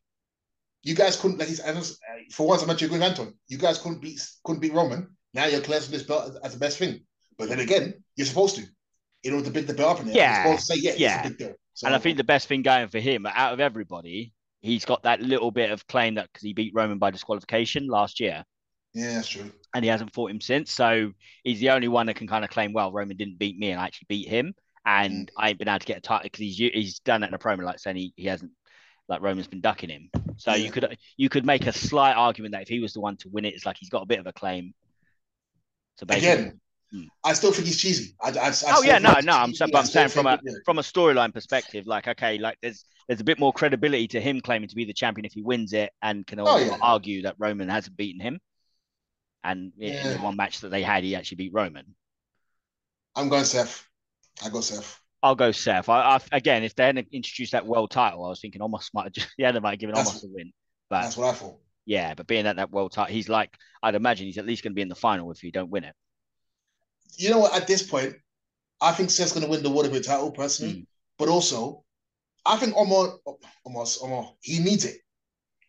you 0.83 0.95
guys 0.95 1.19
couldn't 1.19 1.39
like 1.39 1.47
he's 1.49 1.59
uh, 1.59 1.83
for 2.31 2.47
once 2.47 2.61
I'm 2.61 2.69
actually 2.69 2.85
agree 2.87 2.99
with 2.99 3.07
Anton. 3.07 3.33
You 3.47 3.57
guys 3.57 3.79
couldn't 3.79 4.01
beat 4.01 4.21
couldn't 4.43 4.61
beat 4.61 4.73
Roman. 4.73 5.17
Now 5.33 5.47
you're 5.47 5.61
classing 5.61 5.91
this 5.91 6.03
belt 6.03 6.29
as, 6.29 6.35
as 6.37 6.53
the 6.53 6.59
best 6.59 6.77
thing. 6.77 7.01
But 7.37 7.49
then 7.49 7.59
again, 7.59 7.93
you're 8.15 8.27
supposed 8.27 8.55
to. 8.55 8.63
In 9.23 9.33
order 9.33 9.45
to 9.45 9.51
big 9.51 9.67
the 9.67 9.73
belt 9.73 9.97
up 9.97 9.99
in 10.01 10.07
there. 10.07 10.15
Yeah, 10.15 10.47
You're 10.47 10.57
supposed 10.57 10.67
to 10.67 10.75
say, 10.75 10.81
yeah, 10.81 10.93
yeah. 10.97 11.17
it's 11.19 11.25
a 11.25 11.29
big 11.29 11.37
deal. 11.39 11.55
So, 11.73 11.87
And 11.87 11.95
I 11.95 11.99
think 11.99 12.17
the 12.17 12.23
best 12.23 12.47
thing 12.47 12.61
going 12.61 12.87
for 12.87 12.99
him 12.99 13.25
out 13.25 13.51
of 13.51 13.59
everybody, 13.59 14.31
he's 14.61 14.85
got 14.85 15.03
that 15.03 15.21
little 15.21 15.51
bit 15.51 15.71
of 15.71 15.85
claim 15.87 16.15
that 16.15 16.27
because 16.31 16.43
he 16.43 16.53
beat 16.53 16.71
Roman 16.75 16.97
by 16.99 17.11
disqualification 17.11 17.87
last 17.87 18.19
year. 18.19 18.43
Yeah, 18.93 19.15
that's 19.15 19.27
true. 19.27 19.51
and 19.75 19.83
he 19.83 19.89
hasn't 19.89 20.13
fought 20.13 20.31
him 20.31 20.39
since. 20.39 20.71
So 20.71 21.11
he's 21.43 21.59
the 21.59 21.71
only 21.71 21.87
one 21.87 22.05
that 22.07 22.15
can 22.15 22.27
kind 22.27 22.43
of 22.43 22.49
claim, 22.51 22.73
well, 22.73 22.91
Roman 22.91 23.17
didn't 23.17 23.37
beat 23.37 23.57
me 23.57 23.71
and 23.71 23.81
I 23.81 23.85
actually 23.85 24.05
beat 24.07 24.27
him. 24.27 24.53
And 24.85 25.27
mm. 25.27 25.29
I 25.37 25.49
ain't 25.49 25.59
been 25.59 25.67
able 25.67 25.79
to 25.79 25.85
get 25.85 25.97
a 25.97 26.01
title 26.01 26.23
because 26.23 26.39
he's 26.39 26.57
he's 26.57 26.99
done 26.99 27.21
that 27.21 27.27
in 27.27 27.33
a 27.33 27.39
promo, 27.39 27.63
like 27.63 27.79
saying 27.79 27.97
he, 27.97 28.13
he 28.15 28.25
hasn't 28.25 28.51
like 29.09 29.21
Roman's 29.21 29.47
been 29.47 29.61
ducking 29.61 29.89
him. 29.89 30.09
So 30.37 30.51
Yeah. 30.51 30.57
you 30.65 30.71
could 30.71 30.97
you 31.17 31.29
could 31.29 31.45
make 31.45 31.67
a 31.67 31.73
slight 31.73 32.13
argument 32.13 32.53
that 32.53 32.61
if 32.61 32.69
he 32.69 32.79
was 32.79 32.93
the 32.93 33.01
one 33.01 33.17
to 33.17 33.29
win 33.29 33.45
it, 33.45 33.53
it's 33.53 33.65
like 33.65 33.77
he's 33.77 33.89
got 33.89 34.03
a 34.03 34.07
bit 34.07 34.19
of 34.19 34.27
a 34.27 34.33
claim. 34.33 34.73
So 35.99 36.05
basically, 36.05 36.31
Again. 36.31 36.61
Hmm. 36.91 37.03
I 37.23 37.33
still 37.33 37.51
think 37.51 37.67
he's 37.67 37.77
cheesy. 37.81 38.15
I, 38.21 38.29
I, 38.29 38.47
I 38.49 38.53
oh 38.67 38.83
yeah, 38.83 38.97
no, 38.97 39.13
no, 39.23 39.33
I'm 39.33 39.53
saying, 39.53 39.71
I 39.71 39.73
but 39.73 39.79
I'm 39.79 39.85
saying 39.85 40.09
from 40.09 40.25
a 40.27 40.37
think- 40.37 40.41
yeah. 40.45 40.53
from 40.65 40.79
a 40.79 40.81
storyline 40.81 41.33
perspective, 41.33 41.85
like 41.85 42.07
okay, 42.07 42.37
like 42.37 42.57
there's 42.61 42.85
there's 43.07 43.19
a 43.19 43.25
bit 43.25 43.39
more 43.39 43.51
credibility 43.51 44.07
to 44.09 44.21
him 44.21 44.39
claiming 44.41 44.69
to 44.69 44.75
be 44.75 44.85
the 44.85 44.93
champion 44.93 45.25
if 45.25 45.33
he 45.33 45.41
wins 45.41 45.73
it, 45.73 45.91
and 46.01 46.25
can 46.25 46.39
also 46.39 46.53
Oh, 46.63 46.65
yeah. 46.65 46.77
argue 46.81 47.23
that 47.23 47.35
Roman 47.37 47.67
hasn't 47.69 47.97
beaten 47.97 48.21
him. 48.21 48.39
And 49.43 49.71
in 49.79 50.13
the 50.13 50.19
one 50.19 50.35
match 50.35 50.59
that 50.61 50.69
they 50.69 50.81
had, 50.81 51.03
he 51.03 51.15
actually 51.15 51.37
beat 51.37 51.53
Roman. 51.53 51.95
I'm 53.15 53.29
going 53.29 53.45
Seth. 53.45 53.87
I 54.43 54.49
go 54.49 54.61
Seth. 54.61 54.99
I'll 55.23 55.35
go 55.35 55.51
Seth. 55.51 55.89
I, 55.89 56.15
I 56.15 56.19
again, 56.31 56.63
if 56.63 56.75
they 56.75 56.85
hadn't 56.85 57.07
introduced 57.11 57.51
that 57.53 57.65
world 57.65 57.91
title, 57.91 58.23
I 58.25 58.29
was 58.29 58.39
thinking 58.41 58.61
Omos 58.61 58.89
might 58.93 59.03
have 59.05 59.13
just 59.13 59.29
yeah, 59.37 59.51
they 59.51 59.59
might 59.59 59.71
have 59.71 59.79
given 59.79 59.95
That's- 59.95 60.21
Omos 60.21 60.25
a 60.25 60.27
win. 60.33 60.51
But 60.89 61.01
That's 61.01 61.17
what 61.17 61.29
I 61.29 61.33
thought. 61.33 61.57
yeah, 61.85 62.13
but 62.13 62.27
being 62.27 62.45
at 62.47 62.55
that 62.57 62.71
world 62.71 62.91
title, 62.93 63.13
he's 63.13 63.27
like 63.29 63.53
I'd 63.83 63.95
imagine 63.95 64.25
he's 64.27 64.37
at 64.37 64.45
least 64.45 64.63
going 64.63 64.71
to 64.71 64.75
be 64.75 64.81
in 64.81 64.89
the 64.89 64.95
final 64.95 65.31
if 65.31 65.39
he 65.39 65.51
don't 65.51 65.69
win 65.69 65.83
it. 65.83 65.93
You 67.15 67.29
know 67.31 67.39
what? 67.39 67.53
At 67.55 67.67
this 67.67 67.83
point, 67.83 68.15
I 68.81 68.91
think 68.91 69.09
Seth's 69.09 69.31
going 69.33 69.43
to 69.45 69.49
win 69.49 69.63
the 69.63 69.69
world 69.69 69.85
heavyweight 69.85 70.05
title 70.05 70.31
personally, 70.31 70.73
Mm. 70.73 70.85
but 71.17 71.29
also, 71.29 71.83
I 72.45 72.57
think 72.57 72.75
Omar, 72.75 73.17
Omar, 73.65 73.85
Omar, 74.01 74.33
he 74.41 74.59
needs 74.59 74.85
it. 74.85 74.97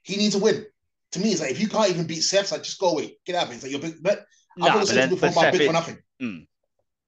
He 0.03 0.17
needs 0.17 0.35
a 0.35 0.39
win. 0.39 0.65
To 1.13 1.21
me, 1.21 1.31
it's 1.33 1.41
like 1.41 1.51
if 1.51 1.61
you 1.61 1.69
can't 1.69 1.91
even 1.91 2.07
beat 2.07 2.21
Seth, 2.21 2.53
like 2.53 2.63
just 2.63 2.79
go 2.79 2.91
away, 2.91 3.17
get 3.25 3.35
out 3.37 3.45
of 3.47 3.51
it. 3.53 3.55
It's 3.55 3.63
like 3.63 3.73
you're 3.73 3.81
big. 3.81 4.03
But 4.03 4.25
No, 4.57 4.67
I've 4.67 4.73
but 4.73 4.75
always 4.75 4.89
said 4.91 5.09
to 5.09 5.15
you 5.15 5.21
before, 5.21 5.43
Seth 5.43 5.53
big 5.53 5.61
is- 5.63 5.67
for 5.67 5.73
nothing. 5.73 5.99
Mm. 6.23 6.47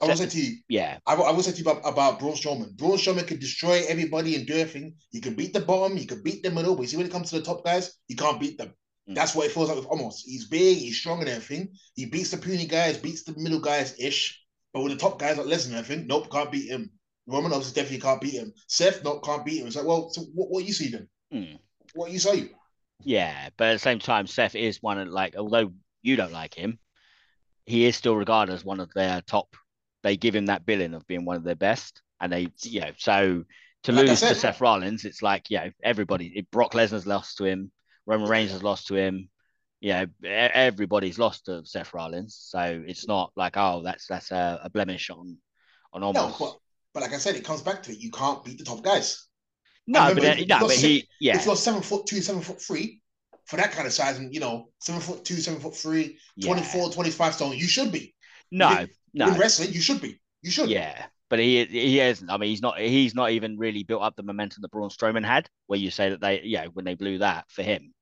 I 0.02 0.06
will 0.06 0.16
say 0.16 0.26
to 0.26 0.40
you, 0.40 0.56
yeah, 0.68 0.98
I 1.06 1.14
will, 1.14 1.24
I 1.24 1.30
will 1.32 1.42
say 1.42 1.52
to 1.52 1.58
you 1.62 1.70
about, 1.70 1.82
about 1.86 2.18
Braun 2.18 2.32
Strowman. 2.32 2.74
Braun 2.74 2.96
Strowman 2.96 3.26
can 3.26 3.38
destroy 3.38 3.82
everybody 3.86 4.34
and 4.34 4.46
do 4.46 4.54
everything. 4.54 4.94
You 5.12 5.20
can 5.20 5.34
beat 5.34 5.52
the 5.52 5.60
bottom, 5.60 5.98
you 5.98 6.06
can 6.06 6.22
beat 6.22 6.42
the 6.42 6.50
middle, 6.50 6.74
but 6.74 6.82
you 6.82 6.88
see 6.88 6.96
when 6.96 7.04
it 7.04 7.12
comes 7.12 7.28
to 7.30 7.38
the 7.38 7.44
top 7.44 7.62
guys, 7.62 7.92
you 8.08 8.16
can't 8.16 8.40
beat 8.40 8.56
them. 8.56 8.72
Mm. 9.08 9.14
That's 9.14 9.34
what 9.34 9.46
it 9.46 9.52
feels 9.52 9.68
like 9.68 9.78
with 9.78 9.88
Omos. 9.88 10.20
He's 10.24 10.46
big, 10.48 10.78
he's 10.78 10.98
strong 10.98 11.20
and 11.20 11.28
everything. 11.28 11.70
He 11.94 12.06
beats 12.06 12.30
the 12.30 12.36
puny 12.36 12.66
guys, 12.66 12.98
beats 12.98 13.22
the 13.24 13.34
middle 13.38 13.60
guys 13.60 13.94
ish. 13.98 14.42
But 14.72 14.82
with 14.82 14.92
the 14.92 14.98
top 14.98 15.18
guys 15.18 15.36
like 15.36 15.46
Lesnar 15.46 15.68
and 15.70 15.76
everything, 15.76 16.06
nope, 16.06 16.30
can't 16.30 16.52
beat 16.52 16.68
him. 16.70 16.90
Roman 17.26 17.52
obviously 17.52 17.74
definitely 17.80 18.00
can't 18.02 18.20
beat 18.20 18.34
him. 18.34 18.52
Seth, 18.68 19.02
nope, 19.04 19.24
can't 19.24 19.44
beat 19.44 19.60
him. 19.60 19.66
It's 19.66 19.76
like, 19.76 19.86
well, 19.86 20.10
so 20.10 20.22
what, 20.34 20.50
what 20.50 20.64
you 20.64 20.72
see 20.72 20.90
then? 20.90 21.08
Mm. 21.32 21.58
What 21.94 22.10
you 22.12 22.18
say? 22.18 22.50
yeah. 23.02 23.48
But 23.56 23.68
at 23.68 23.72
the 23.74 23.78
same 23.78 23.98
time, 23.98 24.26
Seth 24.26 24.54
is 24.54 24.82
one 24.82 24.98
of 24.98 25.08
like 25.08 25.36
although 25.36 25.72
you 26.02 26.16
don't 26.16 26.32
like 26.32 26.54
him, 26.54 26.78
he 27.66 27.84
is 27.86 27.96
still 27.96 28.16
regarded 28.16 28.52
as 28.52 28.64
one 28.64 28.80
of 28.80 28.92
their 28.94 29.20
top. 29.22 29.56
They 30.02 30.16
give 30.16 30.34
him 30.34 30.46
that 30.46 30.64
billing 30.66 30.94
of 30.94 31.06
being 31.06 31.24
one 31.24 31.36
of 31.36 31.44
their 31.44 31.54
best, 31.56 32.00
and 32.20 32.32
they 32.32 32.48
you 32.62 32.80
know 32.80 32.92
so 32.96 33.44
to 33.84 33.92
Like 33.92 34.06
lose 34.08 34.18
said- 34.20 34.30
to 34.30 34.34
Seth 34.34 34.60
Rollins, 34.60 35.04
it's 35.04 35.22
like 35.22 35.50
you 35.50 35.58
know 35.58 35.70
everybody. 35.82 36.46
Brock 36.52 36.72
Lesnar's 36.74 37.06
lost 37.06 37.38
to 37.38 37.44
him. 37.44 37.70
Roman 38.06 38.28
Reigns 38.28 38.52
has 38.52 38.62
lost 38.62 38.88
to 38.88 38.94
him. 38.96 39.28
You 39.80 39.92
know, 39.92 40.02
e- 40.24 40.28
everybody's 40.28 41.18
lost 41.18 41.46
to 41.46 41.64
Seth 41.64 41.94
Rollins, 41.94 42.36
so 42.36 42.82
it's 42.86 43.08
not 43.08 43.32
like 43.36 43.56
oh 43.56 43.82
that's 43.82 44.06
that's 44.06 44.30
a, 44.30 44.60
a 44.64 44.70
blemish 44.70 45.10
on 45.10 45.38
on 45.92 46.02
No, 46.02 46.26
Omos. 46.26 46.38
but 46.38 46.58
but 46.92 47.02
like 47.02 47.12
I 47.14 47.18
said, 47.18 47.36
it 47.36 47.44
comes 47.44 47.62
back 47.62 47.82
to 47.84 47.92
it. 47.92 47.98
You 47.98 48.10
can't 48.10 48.44
beat 48.44 48.58
the 48.58 48.64
top 48.64 48.82
guys. 48.82 49.26
No, 49.86 50.00
remember, 50.00 50.22
but 50.22 50.38
if 50.40 50.48
no, 50.48 50.58
but 50.60 50.76
he 50.76 51.08
yeah 51.20 51.38
If 51.38 51.46
you're 51.46 51.56
seven 51.56 51.82
foot 51.82 52.06
two, 52.06 52.20
seven 52.20 52.42
foot 52.42 52.60
three, 52.60 53.00
for 53.46 53.56
that 53.56 53.72
kind 53.72 53.86
of 53.86 53.92
size, 53.92 54.18
and 54.18 54.32
you 54.34 54.40
know, 54.40 54.68
seven 54.80 55.00
foot 55.00 55.24
two, 55.24 55.36
seven 55.36 55.60
foot 55.60 55.76
three, 55.76 56.18
yeah. 56.36 56.46
24, 56.46 56.90
25 56.90 57.34
stone, 57.34 57.56
you 57.56 57.66
should 57.66 57.90
be. 57.90 58.14
No, 58.52 58.86
no, 59.14 59.28
In 59.28 59.38
wrestling, 59.38 59.72
you 59.72 59.80
should 59.80 60.00
be. 60.00 60.20
You 60.42 60.50
should. 60.50 60.68
Yeah, 60.68 61.06
but 61.30 61.38
he 61.38 61.64
he 61.64 61.96
hasn't. 61.96 62.30
I 62.30 62.36
mean, 62.36 62.50
he's 62.50 62.60
not. 62.60 62.78
He's 62.78 63.14
not 63.14 63.30
even 63.30 63.56
really 63.56 63.84
built 63.84 64.02
up 64.02 64.16
the 64.16 64.22
momentum 64.22 64.62
that 64.62 64.70
Braun 64.70 64.90
Strowman 64.90 65.24
had. 65.24 65.48
Where 65.68 65.78
you 65.78 65.90
say 65.90 66.10
that 66.10 66.20
they, 66.20 66.42
yeah, 66.44 66.66
when 66.66 66.84
they 66.84 66.94
blew 66.94 67.18
that 67.18 67.46
for 67.48 67.62
him, 67.62 67.94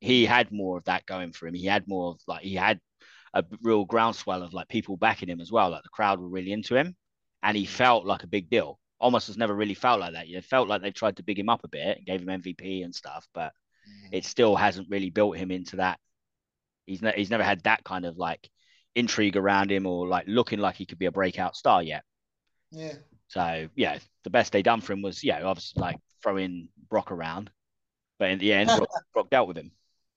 he 0.00 0.24
had 0.24 0.50
more 0.52 0.78
of 0.78 0.84
that 0.84 1.04
going 1.04 1.32
for 1.32 1.46
him. 1.46 1.54
He 1.54 1.66
had 1.66 1.86
more 1.88 2.12
of 2.12 2.20
like 2.26 2.42
he 2.42 2.54
had 2.54 2.80
a 3.34 3.44
real 3.62 3.84
groundswell 3.84 4.42
of 4.42 4.54
like 4.54 4.68
people 4.68 4.96
backing 4.96 5.28
him 5.28 5.40
as 5.40 5.52
well. 5.52 5.70
Like 5.70 5.82
the 5.82 5.90
crowd 5.90 6.20
were 6.20 6.28
really 6.28 6.52
into 6.52 6.76
him, 6.76 6.96
and 7.42 7.56
he 7.56 7.66
felt 7.66 8.06
like 8.06 8.22
a 8.22 8.28
big 8.28 8.48
deal. 8.48 8.78
Omos 9.02 9.26
has 9.26 9.36
never 9.36 9.54
really 9.54 9.74
felt 9.74 10.00
like 10.00 10.14
that. 10.14 10.28
You 10.28 10.36
know, 10.36 10.40
felt 10.40 10.68
like 10.68 10.80
they 10.80 10.90
tried 10.90 11.16
to 11.16 11.22
big 11.22 11.38
him 11.38 11.50
up 11.50 11.64
a 11.64 11.68
bit 11.68 11.98
and 11.98 12.06
gave 12.06 12.22
him 12.22 12.28
MVP 12.28 12.82
and 12.84 12.94
stuff, 12.94 13.26
but 13.34 13.52
Mm. 13.86 14.08
it 14.12 14.24
still 14.24 14.56
hasn't 14.56 14.88
really 14.90 15.10
built 15.10 15.36
him 15.36 15.52
into 15.52 15.76
that. 15.76 16.00
He's 16.86 17.02
ne- 17.02 17.12
he's 17.16 17.30
never 17.30 17.44
had 17.44 17.62
that 17.64 17.84
kind 17.84 18.04
of 18.04 18.16
like 18.16 18.48
intrigue 18.96 19.36
around 19.36 19.70
him 19.70 19.86
or 19.86 20.08
like 20.08 20.24
looking 20.26 20.58
like 20.58 20.74
he 20.76 20.86
could 20.86 20.98
be 20.98 21.06
a 21.06 21.12
breakout 21.12 21.54
star 21.54 21.82
yet. 21.82 22.02
Yeah. 22.70 22.94
So 23.28 23.68
yeah, 23.74 23.98
the 24.24 24.30
best 24.30 24.52
they 24.52 24.62
done 24.62 24.80
for 24.80 24.92
him 24.92 25.02
was 25.02 25.24
yeah, 25.24 25.42
obviously 25.42 25.80
like 25.80 25.96
throwing 26.22 26.68
Brock 26.88 27.10
around, 27.10 27.50
but 28.18 28.30
in 28.30 28.38
the 28.38 28.52
end, 28.52 28.68
Brock, 28.68 28.88
Brock 29.14 29.30
dealt 29.30 29.48
with 29.48 29.56
him. 29.56 29.72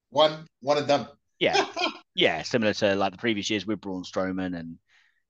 One, 0.10 0.48
one 0.62 0.78
and 0.78 0.88
done. 0.88 1.08
Yeah, 1.40 1.66
yeah, 2.16 2.44
similar 2.44 2.74
to 2.76 2.96
like 2.96 3.12
the 3.12 3.18
previous 3.18 3.50
years 3.50 3.66
with 3.66 3.82
Braun 3.82 4.04
Strowman 4.04 4.58
and 4.58 4.78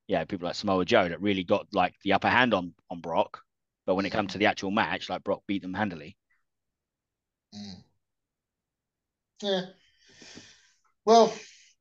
yeah, 0.07 0.25
people 0.25 0.47
like 0.47 0.55
Samoa 0.55 0.85
Joe 0.85 1.07
that 1.07 1.21
really 1.21 1.43
got 1.43 1.67
like 1.71 1.93
the 2.03 2.13
upper 2.13 2.29
hand 2.29 2.53
on 2.53 2.73
on 2.89 2.99
Brock, 2.99 3.41
but 3.85 3.95
when 3.95 4.05
it 4.05 4.11
comes 4.11 4.33
to 4.33 4.38
the 4.38 4.47
actual 4.47 4.71
match, 4.71 5.09
like 5.09 5.23
Brock 5.23 5.43
beat 5.47 5.61
them 5.61 5.73
handily. 5.73 6.17
Mm. 7.55 7.83
Yeah. 9.41 9.61
Well, 11.05 11.33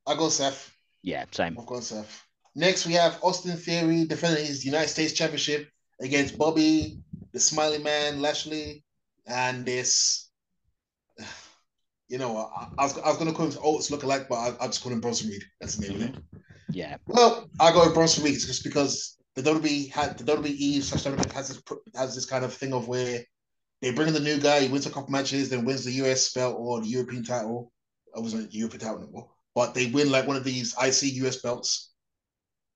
I 0.07 0.15
go 0.15 0.29
Seth. 0.29 0.73
Yeah, 1.03 1.25
same. 1.33 1.59
I've 1.59 1.67
gone 1.67 1.83
Seth. 1.83 2.28
Next, 2.59 2.87
we 2.87 2.95
have 2.95 3.23
Austin 3.23 3.57
Theory 3.57 4.05
defending 4.05 4.45
his 4.45 4.65
United 4.65 4.89
States 4.89 5.13
Championship 5.13 5.69
against 6.01 6.37
Bobby, 6.37 6.99
the 7.33 7.39
Smiley 7.39 7.79
Man, 7.79 8.21
Lashley, 8.21 8.85
and 9.27 9.65
this. 9.65 10.29
You 12.11 12.17
know, 12.17 12.39
I, 12.39 12.69
I 12.79 12.85
was, 12.85 12.97
I 12.97 13.09
was 13.09 13.19
going 13.19 13.31
to 13.31 13.37
call 13.37 13.49
him 13.49 13.59
Oates 13.63 13.91
lookalike, 13.91 14.31
but 14.31 14.37
I, 14.37 14.65
I 14.65 14.67
just 14.69 14.83
call 14.83 14.91
him 14.91 15.01
Bronson 15.03 15.29
Reed. 15.29 15.43
That's 15.61 15.77
the 15.77 15.89
name 15.89 15.97
of 16.01 16.09
it. 16.09 16.15
Yeah, 16.71 16.97
Well, 17.07 17.51
I 17.61 17.71
go 17.71 17.85
with 17.85 17.93
Bronson 17.93 18.25
Reed 18.25 18.39
just 18.39 18.65
because 18.65 19.19
the 19.35 19.43
WWE 19.43 19.91
had 19.93 20.17
the 20.17 20.25
WWE 20.25 20.83
slash 20.83 21.05
WWE 21.05 21.31
has 21.33 21.49
this 21.49 21.63
has 21.95 22.15
this 22.15 22.25
kind 22.25 22.47
of 22.47 22.55
thing 22.55 22.73
of 22.73 22.89
where 22.89 23.23
they 23.83 23.91
bring 23.91 24.09
in 24.09 24.15
the 24.15 24.21
new 24.21 24.39
guy, 24.39 24.61
he 24.61 24.69
wins 24.69 24.87
a 24.87 24.91
couple 24.91 25.11
matches, 25.11 25.51
then 25.51 25.67
wins 25.67 25.85
the 25.85 25.93
US 26.03 26.33
belt 26.33 26.57
or 26.59 26.81
the 26.81 26.89
European 26.89 27.25
title. 27.25 27.73
I 28.17 28.21
wasn't 28.21 28.55
European 28.55 28.81
title 28.81 29.03
anymore, 29.03 29.29
but 29.55 29.75
they 29.75 29.91
win 29.91 30.11
like 30.11 30.27
one 30.27 30.39
of 30.39 30.45
these 30.45 30.75
IC 30.83 31.13
US 31.25 31.43
belts, 31.43 31.93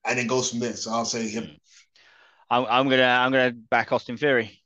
and 0.06 0.18
then 0.18 0.26
goes 0.26 0.50
from 0.50 0.60
there. 0.60 0.74
So 0.76 0.92
I'll 0.92 1.04
say 1.04 1.28
him. 1.28 1.50
I'm, 2.50 2.66
I'm 2.68 2.88
gonna 2.88 3.04
I'm 3.04 3.32
gonna 3.32 3.52
back 3.52 3.92
Austin 3.92 4.16
Theory. 4.16 4.58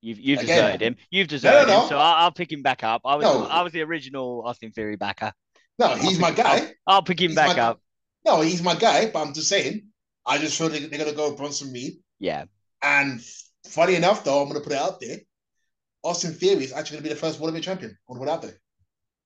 You've 0.00 0.18
you've 0.18 0.40
Again. 0.40 0.56
deserted 0.56 0.80
him. 0.82 0.96
You've 1.10 1.28
deserted 1.28 1.68
no. 1.68 1.82
him, 1.82 1.88
so 1.88 1.96
I'll, 1.98 2.24
I'll 2.24 2.32
pick 2.32 2.50
him 2.50 2.62
back 2.62 2.82
up. 2.82 3.02
I 3.04 3.14
was 3.16 3.24
No. 3.24 3.46
I 3.46 3.62
was 3.62 3.72
the 3.72 3.82
original 3.82 4.42
Austin 4.44 4.72
Theory 4.72 4.96
backer. 4.96 5.32
No, 5.78 5.94
he's 5.94 6.18
my 6.18 6.30
guy. 6.32 6.72
I'll 6.86 7.02
pick 7.02 7.20
him 7.20 7.30
He's 7.30 7.36
back 7.36 7.56
my- 7.56 7.62
up. 7.62 7.80
No, 8.24 8.40
he's 8.40 8.62
my 8.62 8.74
guy. 8.74 9.10
But 9.10 9.20
I'm 9.26 9.32
just 9.34 9.48
saying, 9.48 9.84
I 10.26 10.38
just 10.38 10.56
feel 10.58 10.68
they, 10.68 10.80
they're 10.80 10.98
gonna 10.98 11.12
go 11.16 11.28
with 11.30 11.38
Bronson 11.38 11.72
Reed. 11.72 11.94
Yeah, 12.20 12.44
And 12.82 13.20
funny 13.66 13.94
enough, 13.96 14.22
though, 14.24 14.42
I'm 14.42 14.48
gonna 14.48 14.60
put 14.60 14.72
it 14.72 14.78
out 14.78 15.00
there. 15.00 15.18
Austin 16.04 16.32
Theory 16.32 16.64
is 16.64 16.72
actually 16.72 16.98
gonna 16.98 17.08
be 17.08 17.14
the 17.14 17.20
first 17.20 17.38
World 17.40 17.54
Heavyweight 17.54 17.64
champion. 17.64 17.96
Put 18.08 18.22
it 18.22 18.28
out 18.28 18.42
there. 18.42 18.58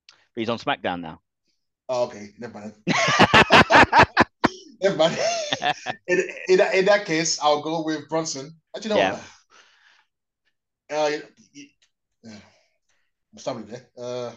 but 0.08 0.16
he's 0.40 0.48
on 0.50 0.58
SmackDown 0.58 1.00
now. 1.00 1.20
Oh, 1.88 2.04
okay, 2.04 2.30
never 2.38 2.52
mind. 2.58 2.74
Never 4.80 4.96
mind. 4.96 5.18
in, 6.08 6.22
in, 6.48 6.56
that- 6.58 6.74
in 6.74 6.84
that 6.86 7.06
case, 7.06 7.40
I'll 7.40 7.62
go 7.62 7.82
with 7.84 8.08
Bronson. 8.08 8.56
Actually, 8.76 8.90
no. 8.90 8.96
Yeah. 8.98 9.18
Uh, 10.90 11.10
yeah. 11.52 11.64
I'm 12.24 13.38
stopping 13.38 13.66
there. 13.66 13.86
Uh, 13.98 14.32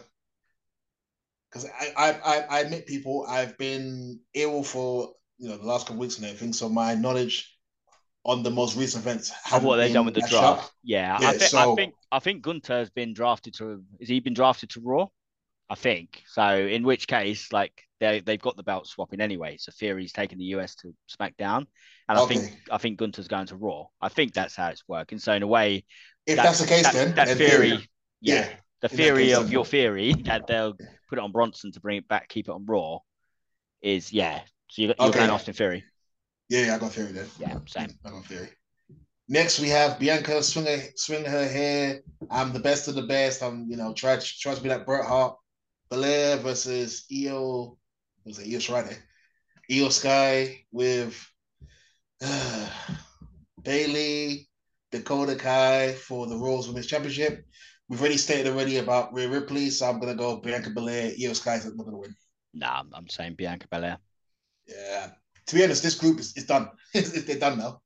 because 1.50 1.66
I, 1.66 1.92
I, 1.96 2.10
I, 2.12 2.38
I 2.48 2.60
admit, 2.60 2.86
people, 2.86 3.26
I've 3.28 3.58
been 3.58 4.20
ill 4.34 4.62
for 4.62 5.14
you 5.38 5.48
know 5.48 5.56
the 5.56 5.64
last 5.66 5.86
couple 5.86 6.00
weeks 6.00 6.16
and 6.16 6.26
everything, 6.26 6.52
so 6.52 6.68
my 6.68 6.94
knowledge 6.94 7.56
on 8.24 8.42
the 8.42 8.50
most 8.50 8.76
recent 8.76 9.02
events 9.04 9.32
of 9.52 9.64
what 9.64 9.76
they've 9.76 9.92
done 9.92 10.04
with 10.04 10.14
the 10.14 10.20
draft. 10.20 10.60
sharp. 10.60 10.70
Yeah, 10.84 11.16
I 11.18 11.22
Yeah, 11.22 11.32
think 11.32 11.54
I 11.54 11.74
think 11.74 11.94
I 12.12 12.18
think 12.18 12.42
Gunther 12.42 12.74
has 12.78 12.90
been 12.90 13.14
drafted 13.14 13.54
to. 13.54 13.82
Has 13.98 14.08
he 14.08 14.20
been 14.20 14.34
drafted 14.34 14.70
to 14.70 14.80
Raw? 14.80 15.06
I 15.70 15.76
think 15.76 16.22
so. 16.26 16.56
In 16.66 16.82
which 16.82 17.06
case, 17.06 17.52
like 17.52 17.72
they 18.00 18.18
they've 18.20 18.40
got 18.42 18.56
the 18.56 18.62
belt 18.64 18.88
swapping 18.88 19.20
anyway. 19.20 19.56
So 19.58 19.70
Theory's 19.72 20.12
taking 20.12 20.36
the 20.38 20.46
US 20.56 20.74
to 20.76 20.92
SmackDown, 21.08 21.66
and 22.08 22.18
I 22.18 22.26
think 22.26 22.58
I 22.72 22.78
think 22.78 22.98
Gunther's 22.98 23.28
going 23.28 23.46
to 23.46 23.56
Raw. 23.56 23.84
I 24.02 24.08
think 24.08 24.34
that's 24.34 24.56
how 24.56 24.68
it's 24.70 24.82
working. 24.88 25.18
So 25.18 25.32
in 25.32 25.42
a 25.44 25.46
way, 25.46 25.84
If 26.26 26.36
that- 26.36 26.42
that's 26.42 26.58
the 26.60 26.66
case, 26.66 26.82
that, 26.82 26.92
then 26.94 27.14
that 27.14 27.28
theory, 27.38 27.68
Theory. 27.70 27.88
yeah, 28.20 28.34
Yeah. 28.34 28.56
the 28.80 28.88
theory 28.88 29.24
case, 29.26 29.36
of 29.36 29.44
then- 29.44 29.52
your 29.52 29.64
theory 29.64 30.12
that 30.24 30.46
they'll 30.48 30.74
put 31.08 31.18
it 31.18 31.22
on 31.22 31.30
Bronson 31.30 31.70
to 31.72 31.80
bring 31.80 31.98
it 31.98 32.08
back, 32.08 32.28
keep 32.28 32.48
it 32.48 32.52
on 32.52 32.66
Raw, 32.66 32.98
is 33.80 34.12
yeah. 34.12 34.40
So 34.70 34.82
you're, 34.82 34.94
you're 34.98 35.08
Okay. 35.08 35.18
going 35.20 35.30
Austin 35.30 35.54
Theory. 35.54 35.84
Yeah, 36.48 36.66
yeah, 36.66 36.74
I 36.74 36.78
got 36.78 36.92
Theory 36.92 37.12
then. 37.12 37.28
Yeah, 37.38 37.58
same. 37.66 37.90
I 38.04 38.10
got 38.10 38.24
Theory. 38.26 38.48
Next, 39.28 39.60
we 39.60 39.68
have 39.68 39.98
Bianca 40.00 40.42
swing 40.42 40.66
her, 40.66 40.82
swing 40.96 41.24
her 41.24 41.46
hair. 41.48 42.00
I'm 42.30 42.52
the 42.52 42.58
best 42.58 42.88
of 42.88 42.96
the 42.96 43.02
best. 43.02 43.42
I'm, 43.42 43.70
you 43.70 43.76
know, 43.76 43.92
try 43.94 44.16
try 44.18 44.54
to 44.54 44.60
be 44.60 44.68
like 44.68 44.84
Bret 44.84 45.06
Hart. 45.06 45.36
Belair 45.90 46.36
versus 46.38 47.04
Io. 47.12 47.76
Was 48.24 48.38
it 48.38 48.48
Io 48.52 48.58
Shirai? 48.58 48.96
Io 49.70 49.88
Sky 49.88 50.64
with 50.70 51.28
uh, 52.22 52.68
Bayley, 53.62 54.48
Dakota 54.92 55.34
Kai 55.36 55.92
for 55.92 56.26
the 56.26 56.36
Royals 56.36 56.68
Women's 56.68 56.86
Championship. 56.86 57.44
We've 57.88 58.00
already 58.00 58.18
stated 58.18 58.46
already 58.46 58.76
about 58.78 59.12
Rhea 59.12 59.28
Ripley, 59.28 59.68
so 59.70 59.88
I'm 59.88 59.98
gonna 59.98 60.14
go 60.14 60.36
Bianca 60.36 60.70
Belair. 60.70 61.12
Io 61.20 61.32
Sky's 61.32 61.64
not 61.66 61.84
gonna 61.84 61.98
win. 61.98 62.14
Nah, 62.54 62.82
I'm, 62.92 63.08
saying 63.08 63.34
Bianca 63.34 63.66
Belair. 63.68 63.98
Yeah. 64.66 65.10
To 65.46 65.54
be 65.54 65.64
honest, 65.64 65.82
this 65.82 65.96
group 65.96 66.20
is, 66.20 66.36
is 66.36 66.46
done. 66.46 66.70
They're 66.94 67.38
done 67.38 67.58
now. 67.58 67.80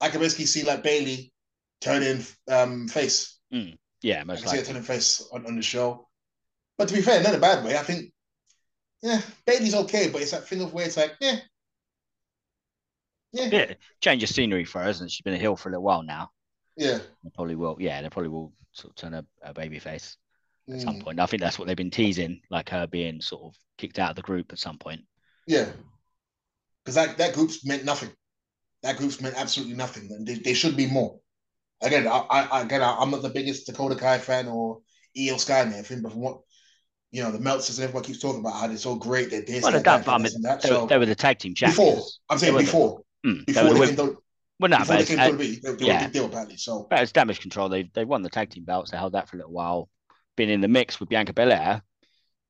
I 0.00 0.08
can 0.10 0.20
basically 0.20 0.46
see 0.46 0.64
like 0.64 0.82
Bayley 0.82 1.32
turning 1.80 2.24
um, 2.48 2.88
face. 2.88 3.38
Yeah, 4.02 4.24
most 4.24 4.44
likely. 4.44 4.44
I 4.44 4.44
can 4.44 4.48
see 4.50 4.58
her 4.58 4.64
turning 4.66 4.82
face 4.82 5.28
on, 5.32 5.46
on 5.46 5.56
the 5.56 5.62
show. 5.62 6.08
But 6.78 6.88
to 6.88 6.94
be 6.94 7.02
fair, 7.02 7.22
not 7.22 7.34
a 7.34 7.38
bad 7.38 7.64
way. 7.64 7.76
I 7.78 7.82
think, 7.82 8.12
yeah, 9.02 9.22
Bayley's 9.46 9.74
okay, 9.74 10.10
but 10.10 10.22
it's 10.22 10.32
that 10.32 10.48
thing 10.48 10.62
of 10.62 10.74
where 10.74 10.86
it's 10.86 10.96
like, 10.98 11.14
yeah, 11.20 11.40
yeah, 13.32 13.50
yeah. 13.50 13.74
Change 14.00 14.22
of 14.22 14.28
scenery 14.28 14.64
for 14.64 14.78
her, 14.80 14.84
hasn't 14.86 15.08
it? 15.10 15.12
She's 15.12 15.22
been 15.22 15.34
a 15.34 15.38
heel 15.38 15.56
for 15.56 15.68
a 15.68 15.72
little 15.72 15.84
while 15.84 16.02
now. 16.02 16.30
yeah. 16.76 16.98
They 17.24 17.30
probably 17.30 17.56
will. 17.56 17.76
Yeah, 17.80 18.02
they 18.02 18.10
probably 18.10 18.30
will 18.30 18.52
sort 18.72 18.92
of 18.92 18.96
turn 18.96 19.14
a, 19.14 19.24
a 19.42 19.54
baby 19.54 19.78
face 19.78 20.16
at 20.72 20.80
some 20.80 20.96
Mm, 20.96 21.00
point. 21.00 21.20
I 21.20 21.26
think 21.26 21.42
that's 21.42 21.58
what 21.58 21.68
they've 21.68 21.76
been 21.76 21.90
teasing, 21.92 22.42
like 22.50 22.70
her 22.70 22.86
being 22.86 23.20
sort 23.22 23.44
of 23.44 23.56
kicked 23.78 23.98
out 24.00 24.10
of 24.10 24.16
the 24.16 24.22
group 24.22 24.52
at 24.52 24.60
some 24.60 24.78
point. 24.78 25.02
yeah. 25.46 25.72
Because 26.84 26.94
that, 26.96 27.16
that 27.18 27.34
group's 27.34 27.64
meant 27.64 27.84
nothing. 27.84 28.10
That 28.82 28.96
group's 28.98 29.20
meant 29.20 29.36
absolutely 29.36 29.76
nothing. 29.76 30.10
And 30.12 30.26
they, 30.26 30.34
they 30.36 30.54
should 30.54 30.76
be 30.76 30.86
more. 30.86 31.20
Again, 31.82 32.08
I, 32.08 32.18
I 32.30 32.62
again, 32.62 32.82
I, 32.82 32.96
I'm 32.98 33.10
not 33.10 33.22
the 33.22 33.30
biggest 33.30 33.66
Dakota 33.66 33.96
Kai 33.96 34.18
fan 34.18 34.48
or 34.48 34.80
Io 35.18 35.36
Sky 35.38 35.60
and 35.60 35.72
everything, 35.74 36.02
but 36.02 36.12
from 36.12 36.22
what 36.22 36.40
you 37.12 37.22
know, 37.22 37.30
the 37.30 37.38
Meltzers 37.38 37.78
and 37.78 37.84
everyone 37.84 38.02
keeps 38.04 38.18
talking 38.18 38.40
about 38.40 38.54
how 38.54 38.66
they're 38.66 38.76
so 38.76 38.96
great, 38.96 39.30
they're 39.30 39.42
this, 39.42 39.62
Well, 39.62 39.70
they're 39.72 39.80
they've 39.80 39.84
done, 39.84 40.00
that, 40.00 40.06
but 40.06 40.12
I 40.12 40.16
mean, 40.16 40.22
this 40.24 40.34
and 40.34 40.44
that. 40.44 40.62
they, 40.62 40.68
So 40.68 40.82
were, 40.82 40.88
they 40.88 40.98
were 40.98 41.06
the 41.06 41.14
tag 41.14 41.38
team 41.38 41.52
before, 41.54 41.68
champions. 41.86 42.20
I'm 42.28 42.38
They 42.38 42.40
saying 42.40 42.54
were 42.54 42.60
the- 42.60 42.64
before, 42.66 43.02
Mm, 43.24 43.38
they 43.46 43.52
before 43.52 43.62
were 43.62 43.68
they 43.74 43.80
women- 43.80 43.96
came 43.96 44.06
to, 44.08 44.22
well, 44.58 44.68
no, 44.70 44.78
before 44.78 44.86
but 44.86 44.94
they 44.96 45.00
it's, 45.02 45.10
came 45.10 45.18
uh, 45.20 45.30
the 45.30 45.36
they, 45.36 45.70
they 45.74 45.84
yeah. 45.86 45.98
were 45.98 46.04
big 46.06 46.12
deal 46.12 46.24
apparently. 46.26 46.56
So 46.56 46.86
but 46.90 47.00
it's 47.00 47.12
damage 47.12 47.40
control. 47.40 47.68
They 47.68 47.84
they 47.94 48.04
won 48.04 48.22
the 48.22 48.30
tag 48.30 48.50
team 48.50 48.64
belts. 48.64 48.90
They 48.90 48.96
held 48.96 49.12
that 49.12 49.28
for 49.28 49.36
a 49.36 49.38
little 49.38 49.52
while. 49.52 49.88
Been 50.36 50.48
in 50.50 50.60
the 50.60 50.68
mix 50.68 50.98
with 50.98 51.08
Bianca 51.08 51.32
Belair 51.32 51.82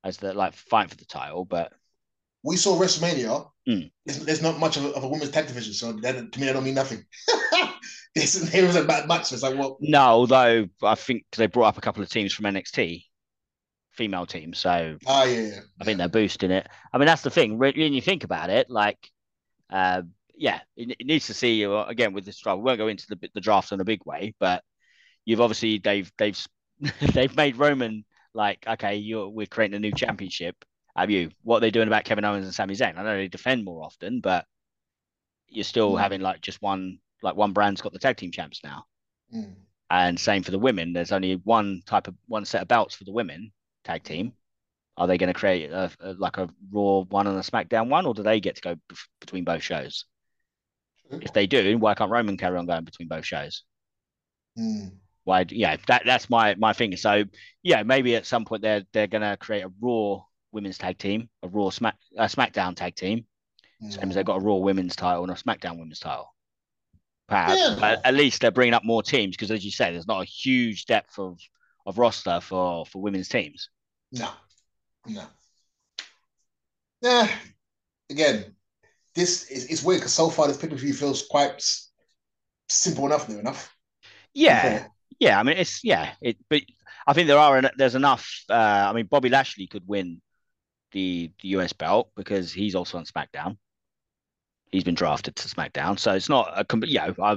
as 0.05 0.17
the 0.19 0.33
like 0.33 0.55
fight 0.55 0.89
for 0.91 0.97
the 0.97 1.05
title, 1.05 1.45
but 1.45 1.73
we 2.45 2.57
saw 2.57 2.79
WrestleMania. 2.81 3.49
Mm. 3.69 3.91
There's, 4.07 4.19
there's 4.25 4.43
not 4.43 4.59
much 4.59 4.77
of 4.77 4.85
a, 4.85 4.89
of 4.91 5.05
a 5.05 5.09
women's 5.09 5.31
tag 5.31 5.47
division, 5.47 5.73
so 5.75 5.93
that 5.93 6.33
to 6.33 6.41
me 6.41 6.47
that 6.47 6.53
don't 6.55 6.65
mean 6.65 6.75
nothing. 6.75 7.05
this 8.15 8.35
there 8.35 8.67
was 8.67 8.77
a 8.77 8.85
bad 8.85 9.09
match. 9.09 9.33
It's 9.33 9.43
like, 9.43 9.57
well, 9.59 9.77
no. 9.81 10.01
Although 10.01 10.67
I 10.83 10.95
think 10.95 11.25
they 11.37 11.47
brought 11.47 11.69
up 11.69 11.79
a 11.79 11.83
couple 11.83 12.03
of 12.03 12.09
teams 12.11 12.33
from 12.33 12.47
NXT, 12.47 13.05
female 13.93 14.27
team. 14.27 14.55
so 14.55 14.97
ah, 15.07 15.25
yeah. 15.25 15.61
I 15.81 15.85
think 15.85 15.99
they're 15.99 16.09
boosting 16.09 16.51
it. 16.51 16.67
I 16.93 16.99
mean, 16.99 17.07
that's 17.07 17.23
the 17.23 17.31
thing. 17.31 17.59
When 17.59 17.75
when 17.77 17.93
you 17.93 18.01
think 18.03 18.25
about 18.25 18.51
it, 18.51 18.71
like, 18.71 18.99
uh, 19.71 20.03
yeah, 20.35 20.61
it, 20.77 20.97
it 20.99 21.07
needs 21.07 21.27
to 21.27 21.35
see 21.35 21.55
you 21.55 21.77
again 21.79 22.13
with 22.13 22.25
this 22.25 22.39
draft. 22.39 22.59
We 22.59 22.65
won't 22.65 22.79
go 22.79 22.89
into 22.89 23.07
the 23.09 23.31
the 23.35 23.41
draft 23.41 23.73
in 23.73 23.81
a 23.81 23.85
big 23.85 24.05
way, 24.05 24.35
but 24.41 24.63
you've 25.25 25.41
obviously 25.41 25.79
they've 25.79 26.11
they've 26.19 26.39
they've 27.13 27.37
made 27.37 27.57
Roman 27.57 28.05
like 28.35 28.65
okay, 28.67 28.97
you're 28.97 29.29
we're 29.29 29.47
creating 29.47 29.77
a 29.77 29.81
new 29.81 29.93
championship. 29.93 30.57
Have 30.97 31.11
you? 31.11 31.31
What 31.43 31.59
are 31.59 31.61
they 31.61 31.71
doing 31.71 31.89
about 31.89 32.05
Kevin 32.05 32.25
Owens 32.25 32.45
and 32.45 32.55
Sami 32.55 32.75
Zayn? 32.75 32.99
I 32.99 33.03
know 33.03 33.17
they 33.17 33.29
defend 33.29 33.65
more 33.65 33.83
often, 33.85 34.21
but 34.21 34.45
you're 35.49 35.65
still 35.65 35.93
Mm. 35.95 36.01
having 36.01 36.21
like 36.21 36.41
just 36.41 36.61
one 36.63 36.99
like 37.23 37.37
one 37.37 37.53
brand's 37.53 37.81
got 37.83 37.93
the 37.93 37.99
tag 37.99 38.17
team 38.17 38.31
champs 38.31 38.61
now. 38.65 38.85
Mm. 39.35 39.55
And 39.91 40.19
same 40.19 40.43
for 40.43 40.51
the 40.51 40.59
women. 40.59 40.93
There's 40.95 41.13
only 41.13 41.35
one 41.35 41.83
type 41.87 42.09
of 42.09 42.15
one 42.27 42.45
set 42.47 42.63
of 42.63 42.69
belts 42.69 42.95
for 42.95 43.05
the 43.05 43.13
women 43.13 43.53
tag 43.85 44.03
team. 44.05 44.33
Are 44.97 45.07
they 45.07 45.17
going 45.19 45.33
to 45.33 45.39
create 45.39 45.71
a, 45.71 45.91
a, 46.01 46.13
like 46.13 46.37
a 46.37 46.49
Raw 46.71 47.01
one 47.09 47.27
and 47.27 47.39
a 47.39 47.43
SmackDown 47.43 47.89
one, 47.89 48.05
or 48.05 48.15
do 48.15 48.23
they 48.23 48.41
get 48.41 48.57
to 48.57 48.63
go 48.63 48.75
bef- 48.93 49.09
between 49.21 49.45
both 49.45 49.63
shows? 49.63 50.05
If 51.11 51.33
they 51.33 51.47
do, 51.47 51.79
why 51.79 51.95
can't 51.95 52.11
Roman 52.11 52.37
carry 52.37 52.59
on 52.59 52.67
going 52.67 52.85
between 52.85 53.09
both 53.09 53.25
shows? 53.25 53.65
Mm. 54.59 54.93
Why? 55.25 55.45
Yeah, 55.49 55.77
that 55.87 56.03
that's 56.05 56.29
my 56.29 56.55
my 56.57 56.73
thing. 56.73 56.97
So 56.97 57.25
yeah, 57.63 57.83
maybe 57.83 58.17
at 58.17 58.27
some 58.27 58.45
point 58.45 58.63
they're 58.63 58.85
they're 58.93 59.07
going 59.07 59.23
to 59.23 59.37
create 59.37 59.65
a 59.65 59.73
Raw 59.81 60.23
women's 60.53 60.79
tag 60.79 60.99
team, 60.99 61.29
a 61.43 61.49
Raw 61.49 61.71
Smack 61.71 61.97
a 62.17 62.25
SmackDown 62.25 62.77
tag 62.77 62.95
team, 62.95 63.25
same 63.89 64.11
as 64.11 64.15
they've 64.15 64.25
got 64.25 64.41
a 64.41 64.45
Raw 64.45 64.57
women's 64.57 64.97
title 64.97 65.23
and 65.23 65.33
a 65.33 65.35
SmackDown 65.35 65.79
women's 65.79 66.01
title. 66.01 66.35
Perhaps, 67.29 67.59
Yeah. 67.59 67.77
but 67.81 68.05
at 68.05 68.15
least 68.15 68.41
they're 68.41 68.51
bringing 68.51 68.75
up 68.75 68.85
more 68.85 69.03
teams 69.03 69.37
because, 69.37 69.51
as 69.51 69.65
you 69.65 69.71
say, 69.71 69.93
there's 69.93 70.07
not 70.09 70.21
a 70.21 70.27
huge 70.27 70.85
depth 70.87 71.19
of 71.19 71.39
of 71.87 71.99
roster 71.99 72.41
for 72.41 72.87
for 72.87 73.03
women's 73.03 73.29
teams. 73.29 73.69
No, 74.13 74.29
no. 75.07 75.25
Yeah. 77.01 77.29
Again, 78.11 78.55
this 79.15 79.51
is 79.51 79.67
it's 79.67 79.83
weird 79.83 80.01
because 80.01 80.15
so 80.15 80.31
far 80.31 80.47
this 80.47 80.57
pay 80.57 80.69
per 80.69 80.77
view 80.77 80.95
feels 80.95 81.27
quite 81.27 81.63
simple 82.69 83.07
enough, 83.07 83.29
new 83.29 83.39
enough. 83.39 83.75
Yeah, 84.35 84.87
yeah. 85.19 85.39
I 85.39 85.43
mean, 85.43 85.57
it's 85.57 85.85
yeah. 85.85 86.13
It, 86.21 86.37
but 86.49 86.63
I 87.07 87.13
think 87.13 87.27
there 87.27 87.39
are 87.39 87.63
there's 87.77 87.95
enough. 87.95 88.45
Uh, 88.49 88.87
I 88.89 88.93
mean, 88.93 89.07
Bobby 89.07 89.29
Lashley 89.29 89.67
could 89.67 89.87
win 89.87 90.21
the 90.93 91.33
the 91.43 91.49
US 91.49 91.73
belt 91.73 92.11
because 92.17 92.53
he's 92.53 92.75
also 92.75 92.99
on 92.99 93.05
SmackDown. 93.05 93.57
He's 94.71 94.85
been 94.85 94.95
drafted 94.95 95.37
to 95.37 95.49
SmackDown, 95.49 95.99
so 95.99 96.15
it's 96.15 96.29
not 96.29 96.53
a 96.57 96.65
com- 96.65 96.85
you 96.85 96.99
know. 96.99 97.15
I, 97.23 97.37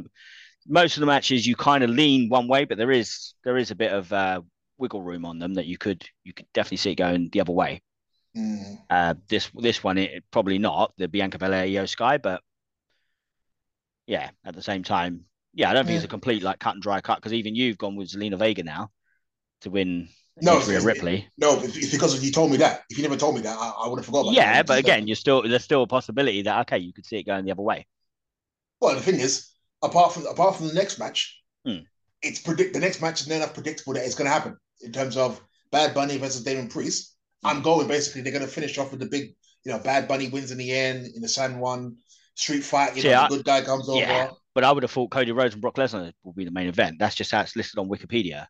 most 0.67 0.97
of 0.97 1.01
the 1.01 1.05
matches 1.07 1.45
you 1.45 1.55
kind 1.55 1.83
of 1.83 1.89
lean 1.89 2.29
one 2.29 2.47
way, 2.47 2.65
but 2.65 2.77
there 2.77 2.91
is 2.91 3.33
there 3.43 3.57
is 3.57 3.71
a 3.71 3.75
bit 3.75 3.91
of 3.93 4.11
uh, 4.13 4.41
wiggle 4.77 5.01
room 5.03 5.25
on 5.25 5.39
them 5.39 5.55
that 5.55 5.65
you 5.67 5.77
could 5.77 6.05
you 6.23 6.33
could 6.33 6.47
definitely 6.53 6.77
see 6.77 6.91
it 6.91 6.95
going 6.95 7.29
the 7.31 7.41
other 7.41 7.53
way. 7.53 7.81
Mm. 8.35 8.85
Uh, 8.89 9.15
this 9.27 9.49
this 9.55 9.83
one 9.83 9.97
it 9.97 10.23
probably 10.31 10.59
not 10.59 10.93
the 10.97 11.07
Bianca 11.07 11.37
Belair 11.39 11.65
Io 11.65 11.85
Sky, 11.85 12.17
but 12.17 12.41
yeah, 14.07 14.29
at 14.43 14.55
the 14.55 14.61
same 14.61 14.83
time, 14.83 15.25
yeah, 15.53 15.69
I 15.69 15.73
don't 15.73 15.85
think 15.85 15.93
Yeah. 15.93 15.97
it's 15.97 16.05
a 16.05 16.09
complete 16.09 16.43
like 16.43 16.59
cut 16.59 16.75
and 16.75 16.83
dry 16.83 17.01
cut 17.01 17.15
because 17.17 17.33
even 17.33 17.55
you've 17.55 17.77
gone 17.77 17.95
with 17.95 18.09
Zelina 18.09 18.37
Vega 18.37 18.63
now 18.63 18.91
to 19.61 19.69
win 19.69 20.09
No, 20.41 20.59
Rhea 20.59 20.81
Ripley. 20.81 21.29
No, 21.37 21.59
it's 21.61 21.77
it's 21.77 21.91
because 21.91 22.23
you 22.23 22.31
told 22.31 22.51
me 22.51 22.57
that. 22.57 22.83
If 22.89 22.97
you 22.97 23.03
never 23.03 23.17
told 23.17 23.35
me 23.35 23.41
that, 23.41 23.57
I, 23.57 23.69
I 23.85 23.87
would 23.87 23.99
have 23.99 24.05
forgotten. 24.05 24.33
Yeah, 24.33 24.63
but 24.63 24.77
again, 24.79 25.07
you're 25.07 25.15
still 25.15 25.41
there's 25.47 25.63
still 25.63 25.83
a 25.83 25.87
possibility 25.87 26.41
that 26.43 26.61
okay, 26.61 26.77
you 26.79 26.93
could 26.93 27.05
see 27.05 27.17
it 27.17 27.23
going 27.23 27.45
the 27.45 27.51
other 27.51 27.61
way. 27.61 27.87
well, 28.81 28.95
the 28.95 29.01
thing 29.01 29.19
is, 29.19 29.49
apart 29.81 30.13
from 30.13 30.25
apart 30.27 30.55
from 30.55 30.67
the 30.67 30.73
next 30.73 30.99
match, 30.99 31.41
Hmm. 31.65 31.79
it's 32.21 32.39
predict 32.39 32.73
the 32.73 32.79
next 32.79 33.01
match 33.01 33.21
is 33.21 33.27
not 33.27 33.35
enough 33.37 33.53
predictable 33.53 33.93
that 33.93 34.05
it's 34.05 34.15
going 34.15 34.27
to 34.27 34.33
happen 34.33 34.57
in 34.81 34.91
terms 34.91 35.17
of 35.17 35.41
Bad 35.71 35.93
Bunny 35.93 36.17
versus 36.17 36.43
Damian 36.43 36.67
Priest. 36.67 37.15
Hmm. 37.43 37.47
I'm 37.49 37.61
going 37.61 37.87
basically. 37.87 38.21
They're 38.21 38.33
going 38.33 38.45
to 38.45 38.51
finish 38.51 38.77
off 38.77 38.91
with 38.91 38.99
the 38.99 39.07
big, 39.07 39.35
you 39.63 39.71
know, 39.71 39.79
Bad 39.79 40.07
Bunny 40.07 40.29
wins 40.29 40.51
in 40.51 40.57
the 40.57 40.71
end 40.71 41.07
in 41.15 41.21
the 41.21 41.27
San 41.29 41.59
Juan 41.59 41.97
street 42.35 42.63
fight. 42.63 42.95
You 42.95 43.03
know, 43.03 43.09
Yeah, 43.09 43.27
the 43.27 43.37
good 43.37 43.45
guy 43.45 43.61
comes 43.61 43.89
over. 43.89 44.31
But 44.53 44.63
I 44.63 44.71
would 44.71 44.83
have 44.83 44.91
thought 44.91 45.11
Cody 45.11 45.33
Rhodes 45.33 45.53
and 45.53 45.61
Brock 45.61 45.75
Lesnar 45.75 46.13
will 46.23 46.31
be 46.31 46.45
the 46.45 46.51
main 46.51 46.67
event. 46.67 46.97
That's 46.97 47.15
just 47.15 47.31
how 47.31 47.41
it's 47.41 47.57
listed 47.57 47.77
on 47.77 47.89
Wikipedia. 47.89 48.47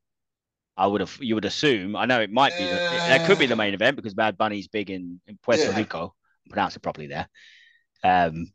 I 0.78 0.86
would 0.86 1.02
have, 1.02 1.18
you 1.20 1.34
would 1.36 1.46
assume. 1.46 1.96
I 1.96 2.06
know 2.06 2.22
it 2.22 2.30
might 2.32 2.56
be, 2.56 2.64
the, 2.64 2.76
that 2.76 3.26
could 3.26 3.40
be 3.40 3.48
the 3.48 3.56
main 3.56 3.74
event 3.74 3.96
because 3.96 4.14
Bad 4.14 4.38
Bunny's 4.38 4.68
big 4.68 4.92
in, 4.92 5.20
in 5.26 5.40
Puerto 5.42 5.64
Yeah. 5.64 5.76
Rico. 5.76 6.14
Pronounce 6.50 6.76
it 6.76 6.82
properly 6.82 7.08
there. 7.08 7.28
Um, 8.04 8.52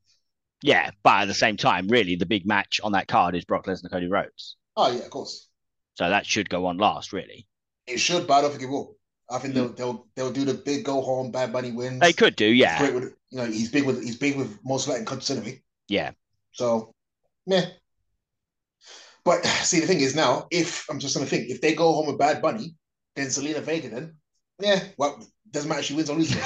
yeah, 0.63 0.91
but 1.03 1.23
at 1.23 1.25
the 1.27 1.35
same 1.35 1.57
time, 1.57 1.89
really, 1.89 2.17
the 2.17 2.27
big 2.27 2.47
match 2.47 2.81
on 2.83 2.93
that 2.93 3.09
card 3.09 3.35
is 3.35 3.45
Brock 3.45 3.67
Lesnar, 3.67 3.91
Cody 3.91 4.09
Rhodes. 4.09 4.57
Oh 4.77 4.91
yeah, 4.91 5.01
of 5.01 5.11
course. 5.11 5.49
So 5.95 6.09
that 6.09 6.27
should 6.27 6.49
go 6.49 6.67
on 6.67 6.79
last, 6.79 7.13
really. 7.13 7.47
It 7.87 7.99
should, 7.99 8.27
but 8.27 8.35
I 8.35 8.41
don't 8.43 8.51
think 8.51 8.63
it 8.63 8.67
will. 8.67 8.97
I 9.31 9.39
think 9.39 9.55
they'll 9.55 9.71
mm. 9.71 9.77
they'll 9.77 10.07
they'll 10.17 10.33
do 10.33 10.45
the 10.45 10.55
big 10.55 10.85
go 10.85 11.01
home. 11.01 11.31
Bad 11.31 11.53
Bunny 11.53 11.73
wins. 11.73 12.01
They 12.01 12.13
could 12.13 12.37
do, 12.37 12.47
yeah, 12.47 12.79
great 12.79 12.95
with 12.95 13.15
you 13.31 13.39
know 13.39 13.47
he's 13.47 13.71
big 13.71 13.85
with 13.85 14.03
he's 14.03 14.17
big 14.17 14.37
with 14.37 14.59
most 14.65 14.89
Latin 14.89 15.07
countries 15.07 15.61
yeah, 15.89 16.13
So, 16.53 16.95
meh. 17.47 17.67
But 19.25 19.45
see, 19.63 19.81
the 19.81 19.87
thing 19.87 20.01
is 20.01 20.15
now, 20.15 20.47
if 20.51 20.89
I'm 20.91 20.99
just 20.99 21.15
gonna 21.15 21.27
think, 21.27 21.49
if 21.49 21.61
they 21.61 21.75
go 21.75 21.93
home 21.93 22.07
with 22.07 22.19
Bad 22.19 22.43
Bunny, 22.43 22.75
then 23.17 23.27
Zelina 23.27 23.61
Vega, 23.61 23.89
then 23.89 24.17
yeah, 24.61 24.85
well, 24.97 25.19
doesn't 25.51 25.69
matter 25.69 25.81
if 25.81 25.87
she 25.87 25.95
wins 25.95 26.11
or 26.11 26.17
loses. 26.17 26.37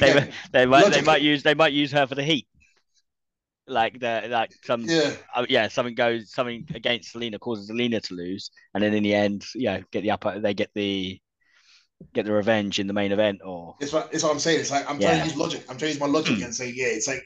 they, 0.00 0.32
they 0.52 0.66
might, 0.66 0.90
they 0.90 1.02
might 1.02 1.22
use, 1.22 1.42
they 1.42 1.54
might 1.54 1.72
use 1.72 1.92
her 1.92 2.06
for 2.06 2.14
the 2.14 2.22
heat. 2.22 2.46
Like 3.66 3.98
the, 3.98 4.28
like 4.30 4.52
some, 4.62 4.82
yeah, 4.82 5.12
uh, 5.34 5.46
yeah, 5.48 5.68
something 5.68 5.94
goes, 5.94 6.30
something 6.32 6.66
against 6.74 7.14
Zelina 7.14 7.40
causes 7.40 7.68
Zelina 7.68 8.00
to 8.02 8.14
lose, 8.14 8.50
and 8.74 8.82
then 8.82 8.94
in 8.94 9.02
the 9.02 9.14
end, 9.14 9.44
yeah, 9.54 9.80
get 9.90 10.02
the 10.02 10.12
upper, 10.12 10.38
they 10.38 10.54
get 10.54 10.70
the, 10.74 11.20
get 12.14 12.26
the 12.26 12.32
revenge 12.32 12.78
in 12.78 12.86
the 12.86 12.92
main 12.92 13.10
event, 13.10 13.40
or 13.44 13.74
it's 13.80 13.92
what 13.92 14.08
it's 14.12 14.22
what 14.22 14.32
I'm 14.32 14.38
saying. 14.38 14.60
It's 14.60 14.70
like 14.70 14.88
I'm 14.88 15.00
trying 15.00 15.20
to 15.20 15.24
use 15.24 15.36
logic. 15.36 15.62
I'm 15.62 15.76
trying 15.78 15.78
to 15.78 15.88
use 15.88 16.00
my 16.00 16.06
logic 16.06 16.40
and 16.42 16.54
say, 16.54 16.72
yeah, 16.74 16.86
it's 16.86 17.08
like 17.08 17.24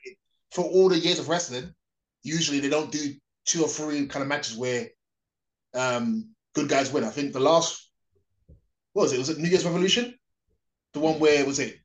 for 0.51 0.65
all 0.65 0.89
the 0.89 0.99
years 0.99 1.19
of 1.19 1.29
wrestling, 1.29 1.75
usually 2.23 2.61
they 2.61 2.69
don't 2.69 2.91
do 2.91 3.15
two 3.45 3.63
or 3.63 3.69
three 3.69 4.07
kind 4.07 4.23
of 4.23 4.29
matches 4.29 4.57
where 4.57 4.89
um 5.75 6.31
good 6.55 6.69
guys 6.69 6.93
win. 6.93 7.05
I 7.05 7.11
think 7.11 7.33
the 7.33 7.41
last 7.41 7.91
what 8.93 9.05
was 9.05 9.13
it? 9.13 9.19
Was 9.19 9.29
it 9.29 9.39
New 9.39 9.49
Year's 9.49 9.65
Revolution? 9.65 10.15
The 10.93 11.01
one 11.01 11.19
where 11.21 11.45
was 11.47 11.59
it? 11.59 11.79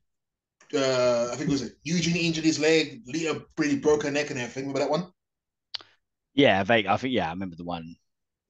Uh, 0.74 1.30
I 1.32 1.36
think 1.36 1.48
it 1.48 1.52
was 1.52 1.62
it 1.62 1.74
Eugene 1.84 2.16
injured 2.16 2.44
his 2.44 2.58
leg, 2.58 3.02
Lita 3.06 3.44
really 3.58 3.78
broke 3.78 4.02
her 4.04 4.10
neck 4.10 4.30
and 4.30 4.38
everything. 4.38 4.64
Remember 4.64 4.80
that 4.80 4.90
one? 4.90 5.12
yeah, 6.34 6.62
vague. 6.64 6.86
I 6.86 6.96
think 6.96 7.14
yeah, 7.14 7.28
I 7.28 7.30
remember 7.30 7.56
the 7.56 7.64
one. 7.64 7.96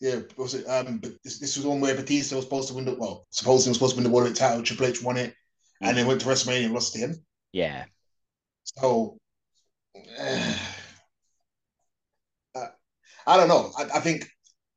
Yeah, 0.00 0.20
was 0.36 0.54
it? 0.54 0.66
Um, 0.66 0.98
but 0.98 1.12
this, 1.22 1.38
this 1.38 1.56
was 1.56 1.64
the 1.64 1.70
one 1.70 1.80
where 1.80 1.94
Batista 1.94 2.36
was 2.36 2.44
supposed 2.44 2.68
to 2.68 2.74
win 2.74 2.84
the 2.84 2.94
well, 2.94 3.26
supposedly 3.30 3.70
was 3.70 3.78
supposed 3.78 3.94
to 3.94 4.02
win 4.02 4.04
the 4.04 4.14
world 4.14 4.34
title. 4.36 4.62
Triple 4.62 4.86
H 4.86 5.02
won 5.02 5.16
it, 5.16 5.34
and 5.82 5.96
then 5.96 6.06
went 6.06 6.20
to 6.20 6.26
WrestleMania 6.26 6.64
and 6.66 6.74
lost 6.74 6.92
to 6.94 6.98
him. 6.98 7.24
Yeah, 7.52 7.86
So, 8.64 9.18
uh, 10.20 10.56
I 13.26 13.36
don't 13.36 13.48
know. 13.48 13.72
I, 13.78 13.84
I 13.96 14.00
think 14.00 14.28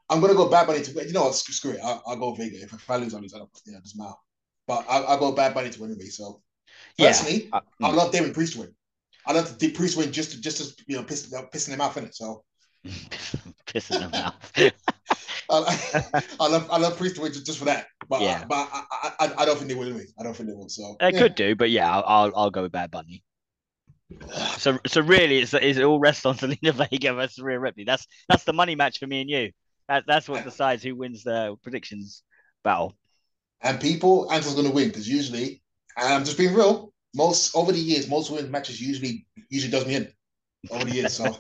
I'm 0.10 0.22
gonna 0.22 0.34
go 0.34 0.50
Bad 0.50 0.68
Bunny 0.68 0.82
to 0.82 0.94
win. 0.96 1.08
You 1.08 1.14
know 1.14 1.24
what? 1.26 1.36
Screw, 1.36 1.54
screw 1.54 1.72
it. 1.72 1.80
I'll, 1.84 2.02
I'll 2.08 2.18
go 2.18 2.34
Vega. 2.34 2.62
If, 2.62 2.74
if 2.74 2.90
I 2.90 2.98
lose, 2.98 3.14
I 3.14 3.20
lose. 3.20 3.34
I 3.34 3.40
don't. 3.40 3.50
Yeah, 3.66 3.78
it 3.78 3.84
doesn't 3.84 4.00
matter. 4.00 4.16
But 4.68 4.86
I'll, 4.90 5.06
I'll 5.08 5.20
go 5.20 5.32
Bad 5.32 5.54
Bunny 5.54 5.70
to 5.70 5.82
win 5.82 5.92
anyway. 5.92 6.08
So, 6.10 6.42
Yeah. 6.98 7.08
personally, 7.08 7.50
Uh, 7.52 7.62
I 7.82 7.92
love 7.92 8.12
Damian 8.12 8.34
Priest 8.34 8.54
to 8.54 8.60
win. 8.62 8.76
I 9.26 9.34
love 9.34 9.58
the 9.60 9.72
Priest 9.72 9.98
win 9.98 10.12
just 10.12 10.32
to, 10.32 10.42
just 10.42 10.58
to 10.78 10.84
you 10.88 10.98
know 10.98 11.04
piss, 11.04 11.32
pissing 11.54 11.70
him 11.70 11.82
off 11.82 11.98
in 11.98 12.06
it. 12.06 12.16
So 12.16 12.44
pissing 13.68 14.00
them 14.00 14.12
off. 14.14 14.52
I, 15.50 15.80
I 16.40 16.48
love 16.48 16.70
I 16.72 16.78
love 16.78 16.98
Priest 16.98 17.16
to 17.16 17.22
win 17.22 17.34
just, 17.34 17.46
just 17.46 17.60
for 17.60 17.66
that. 17.66 17.88
But 18.08 18.22
Yeah. 18.22 18.46
but 18.48 18.70
I, 18.72 18.84
I, 18.92 19.12
I, 19.20 19.34
I 19.40 19.46
don't 19.46 19.58
think 19.58 19.70
they 19.70 19.76
will 19.76 19.84
anyway. 19.88 20.06
I 20.20 20.24
don't 20.24 20.36
think 20.36 20.50
they 20.50 20.56
will. 20.56 20.70
So 20.70 20.96
They 21.00 21.12
yeah. 21.12 21.20
could 21.20 21.36
do, 21.36 21.56
but 21.56 21.70
yeah, 21.70 21.92
I'll, 21.92 22.04
I'll, 22.06 22.32
I'll 22.36 22.52
go 22.52 22.64
with 22.64 22.72
Bad 22.72 22.92
Bunny. 22.92 23.24
So, 24.58 24.80
so 24.86 25.02
really, 25.02 25.40
it's, 25.40 25.54
it's 25.54 25.78
it 25.78 25.84
all 25.84 26.00
rests 26.00 26.26
on 26.26 26.36
Zelina 26.38 26.74
Vega 26.74 27.14
versus 27.14 27.40
Rhea 27.40 27.60
Ripley. 27.60 27.84
That's 27.84 28.06
that's 28.28 28.44
the 28.44 28.54
money 28.54 28.76
match 28.76 29.00
for 29.00 29.08
me 29.08 29.22
and 29.22 29.30
you. 29.30 29.52
That, 29.90 30.06
that's 30.08 30.30
what 30.30 30.46
decides 30.46 30.84
who 30.84 30.96
wins 30.96 31.24
the 31.24 31.56
predictions 31.64 32.24
battle. 32.64 32.96
And 33.62 33.82
people, 33.82 34.32
Ansel's 34.32 34.56
going 34.56 34.68
to 34.68 34.74
win 34.74 34.88
because 34.88 35.10
usually, 35.10 35.62
and 35.98 36.14
I'm 36.14 36.24
just 36.24 36.38
being 36.38 36.54
real. 36.54 36.94
Most 37.16 37.56
over 37.56 37.72
the 37.72 37.80
years, 37.80 38.08
most 38.08 38.30
women's 38.30 38.52
matches 38.52 38.80
usually 38.80 39.26
usually 39.50 39.72
does 39.72 39.88
me 39.88 39.96
in 39.96 40.14
over 40.70 40.86
the 40.86 40.92
years. 40.92 41.14
So 41.14 41.26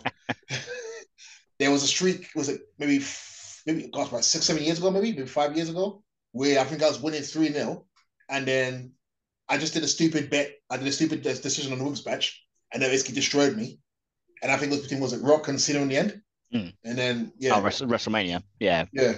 there 1.59 1.69
was 1.69 1.83
a 1.83 1.87
streak. 1.87 2.27
Was 2.35 2.49
it 2.49 2.61
maybe 2.79 3.03
maybe 3.67 3.87
gosh 3.93 4.09
about 4.09 4.25
six 4.25 4.45
seven 4.45 4.63
years 4.63 4.79
ago 4.79 4.89
maybe 4.89 5.13
maybe 5.13 5.27
five 5.27 5.55
years 5.55 5.69
ago 5.69 6.01
where 6.31 6.59
I 6.59 6.63
think 6.63 6.81
I 6.81 6.87
was 6.87 6.99
winning 6.99 7.21
three 7.21 7.51
0 7.51 7.85
and 8.29 8.47
then 8.47 8.93
I 9.49 9.57
just 9.57 9.73
did 9.73 9.83
a 9.83 9.87
stupid 9.87 10.29
bet. 10.29 10.51
I 10.69 10.77
did 10.77 10.87
a 10.87 10.91
stupid 10.91 11.23
decision 11.23 11.71
on 11.71 11.79
the 11.79 11.83
women's 11.83 12.05
match, 12.05 12.43
and 12.71 12.81
that 12.81 12.91
basically 12.91 13.15
destroyed 13.15 13.55
me. 13.55 13.79
And 14.43 14.51
I 14.51 14.57
think 14.57 14.71
it 14.71 14.75
was 14.75 14.83
between 14.83 15.01
was 15.01 15.13
it 15.13 15.23
Rock 15.23 15.47
and 15.47 15.59
Cena 15.59 15.79
in 15.81 15.89
the 15.89 15.97
end, 15.97 16.21
Mm. 16.53 16.73
and 16.83 16.97
then 16.97 17.31
yeah, 17.37 17.55
Oh, 17.55 17.61
Wrestle- 17.61 17.87
WrestleMania. 17.87 18.41
Yeah. 18.59 18.85
yeah. 18.91 19.13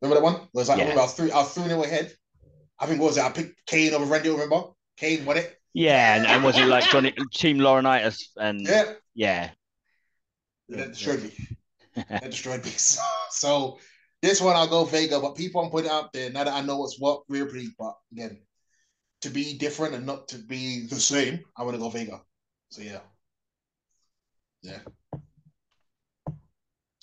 Remember 0.00 0.20
that 0.20 0.22
one? 0.22 0.34
It 0.36 0.48
Was 0.54 0.68
like 0.68 0.76
I 0.78 0.82
Yeah. 0.82 0.84
remember 0.84 1.00
I 1.00 1.04
was 1.04 1.14
three 1.14 1.30
I 1.32 1.36
was 1.38 1.52
three 1.54 1.64
0 1.64 1.82
ahead. 1.82 2.14
I 2.78 2.86
think 2.86 3.00
what 3.00 3.08
was 3.08 3.16
it? 3.16 3.24
I 3.24 3.30
picked 3.30 3.66
Kane 3.66 3.92
over 3.94 4.04
Randy. 4.04 4.28
Remember? 4.30 4.62
Kane 4.96 5.24
won 5.24 5.38
it. 5.38 5.58
Yeah, 5.74 6.16
and, 6.16 6.26
and 6.26 6.44
was 6.44 6.56
it 6.56 6.66
like 6.66 6.84
Johnny 6.84 7.12
Team 7.34 7.58
Laurinaitis 7.58 8.28
and 8.36 8.60
Yeah, 8.62 8.92
yeah. 9.14 9.50
that 10.68 10.88
destroyed 10.88 11.22
me. 11.22 11.32
That 12.08 12.30
destroyed 12.30 12.64
me. 12.64 12.70
So, 12.76 13.02
so 13.30 13.78
this 14.22 14.40
one 14.40 14.56
I'll 14.56 14.68
go 14.68 14.84
Vega, 14.84 15.20
but 15.20 15.34
people 15.34 15.62
I'm 15.62 15.70
putting 15.70 15.90
out 15.90 16.12
there 16.12 16.30
now 16.30 16.44
that 16.44 16.54
I 16.54 16.60
know 16.62 16.78
what's 16.78 16.98
what 17.00 17.22
real 17.28 17.46
pretty, 17.46 17.68
but 17.78 17.94
again, 18.12 18.40
to 19.22 19.28
be 19.30 19.58
different 19.58 19.94
and 19.94 20.06
not 20.06 20.28
to 20.28 20.38
be 20.38 20.86
the 20.86 20.96
same, 21.00 21.40
I 21.56 21.62
want 21.64 21.74
to 21.74 21.80
go 21.80 21.90
Vega. 21.90 22.20
So 22.70 22.82
yeah, 22.82 23.00
yeah. 24.62 24.78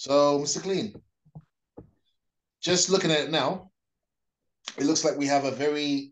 So, 0.03 0.39
Mr. 0.39 0.61
Clean, 0.61 0.93
just 2.61 2.89
looking 2.89 3.09
at 3.09 3.21
it 3.21 3.31
now, 3.31 3.71
it 4.77 4.83
looks 4.83 5.05
like 5.05 5.17
we 5.17 5.27
have 5.27 5.45
a 5.45 5.51
very 5.51 6.11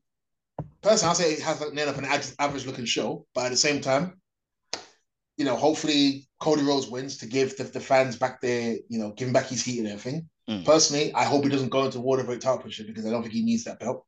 personally, 0.82 1.10
I'll 1.10 1.16
say 1.16 1.34
it 1.34 1.42
has 1.42 1.60
like 1.60 1.98
an 1.98 2.34
average 2.40 2.66
looking 2.66 2.86
show, 2.86 3.26
but 3.36 3.48
at 3.48 3.52
the 3.52 3.58
same 3.58 3.82
time, 3.82 4.22
you 5.36 5.44
know, 5.44 5.58
hopefully 5.58 6.26
Cody 6.40 6.62
Rhodes 6.62 6.88
wins 6.88 7.18
to 7.18 7.26
give 7.26 7.58
the, 7.58 7.66
the 7.66 7.82
fans 7.82 8.16
back 8.16 8.40
their, 8.40 8.78
you 8.88 8.98
know, 8.98 9.12
giving 9.12 9.34
back 9.34 9.48
his 9.48 9.62
heat 9.62 9.80
and 9.80 9.90
everything. 9.90 10.30
Mm. 10.50 10.64
Personally, 10.64 11.14
I 11.14 11.26
hope 11.26 11.44
he 11.44 11.50
doesn't 11.50 11.68
go 11.68 11.84
into 11.84 12.00
world 12.00 12.20
heavyweight 12.20 12.40
title 12.40 12.60
position 12.60 12.86
because 12.86 13.06
I 13.06 13.10
don't 13.10 13.24
think 13.24 13.34
he 13.34 13.44
needs 13.44 13.66
that 13.66 13.82
belt. 13.82 14.06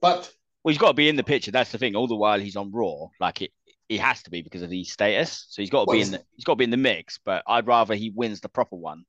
But 0.00 0.28
well, 0.64 0.72
he's 0.72 0.78
got 0.78 0.88
to 0.88 0.94
be 0.94 1.08
in 1.08 1.14
the 1.14 1.22
picture. 1.22 1.52
That's 1.52 1.70
the 1.70 1.78
thing. 1.78 1.94
All 1.94 2.08
the 2.08 2.16
while 2.16 2.40
he's 2.40 2.56
on 2.56 2.72
Raw, 2.72 3.06
like 3.20 3.42
it, 3.42 3.52
he 3.88 3.96
has 3.98 4.24
to 4.24 4.30
be 4.30 4.42
because 4.42 4.62
of 4.62 4.72
his 4.72 4.90
status. 4.90 5.46
So 5.50 5.62
he's 5.62 5.70
got 5.70 5.84
to 5.84 5.86
well, 5.86 5.96
be 5.96 6.02
in 6.02 6.10
the 6.10 6.22
he's 6.34 6.44
got 6.44 6.54
to 6.54 6.56
be 6.56 6.64
in 6.64 6.70
the 6.70 6.76
mix. 6.76 7.20
But 7.24 7.44
I'd 7.46 7.68
rather 7.68 7.94
he 7.94 8.10
wins 8.10 8.40
the 8.40 8.48
proper 8.48 8.74
one. 8.74 9.04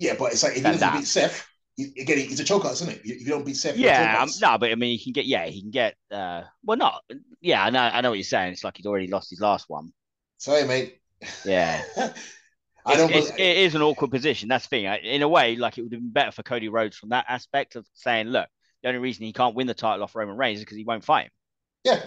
Yeah, 0.00 0.14
but 0.18 0.32
it's 0.32 0.42
like 0.42 0.52
if 0.52 0.58
he 0.58 0.62
doesn't 0.62 0.92
beat 0.94 1.06
Seth, 1.06 1.46
again, 1.78 2.18
he's 2.18 2.40
a 2.40 2.44
choker, 2.44 2.70
isn't 2.70 2.88
it? 2.88 3.02
If 3.04 3.20
you 3.20 3.26
don't 3.26 3.44
beat 3.44 3.56
Seth, 3.56 3.76
yeah, 3.76 4.18
um, 4.20 4.30
no, 4.40 4.58
but 4.58 4.72
I 4.72 4.74
mean, 4.74 4.98
he 4.98 5.04
can 5.04 5.12
get, 5.12 5.26
yeah, 5.26 5.46
he 5.46 5.60
can 5.60 5.70
get, 5.70 5.94
uh, 6.10 6.42
well, 6.64 6.78
not, 6.78 7.04
yeah, 7.40 7.62
I 7.62 7.70
know, 7.70 7.80
I 7.80 8.00
know 8.00 8.08
what 8.08 8.18
you're 8.18 8.24
saying. 8.24 8.52
It's 8.52 8.64
like 8.64 8.78
he's 8.78 8.86
already 8.86 9.08
lost 9.08 9.30
his 9.30 9.40
last 9.40 9.68
one. 9.68 9.92
Sorry, 10.38 10.64
mate. 10.64 10.98
Yeah. 11.44 11.82
I 12.86 12.96
don't. 12.96 13.10
It's, 13.12 13.28
it 13.30 13.38
is 13.38 13.74
an 13.74 13.82
awkward 13.82 14.10
position. 14.10 14.48
That's 14.48 14.66
the 14.66 14.68
thing. 14.70 14.84
In 15.04 15.20
a 15.20 15.28
way, 15.28 15.54
like 15.56 15.76
it 15.76 15.82
would 15.82 15.92
have 15.92 16.00
been 16.00 16.12
better 16.12 16.32
for 16.32 16.42
Cody 16.42 16.70
Rhodes 16.70 16.96
from 16.96 17.10
that 17.10 17.26
aspect 17.28 17.76
of 17.76 17.86
saying, 17.92 18.28
look, 18.28 18.48
the 18.82 18.88
only 18.88 19.00
reason 19.00 19.26
he 19.26 19.34
can't 19.34 19.54
win 19.54 19.66
the 19.66 19.74
title 19.74 20.02
off 20.02 20.16
Roman 20.16 20.38
Reigns 20.38 20.60
is 20.60 20.64
because 20.64 20.78
he 20.78 20.84
won't 20.84 21.04
fight 21.04 21.26
him. 21.26 21.30
Yeah. 21.84 22.02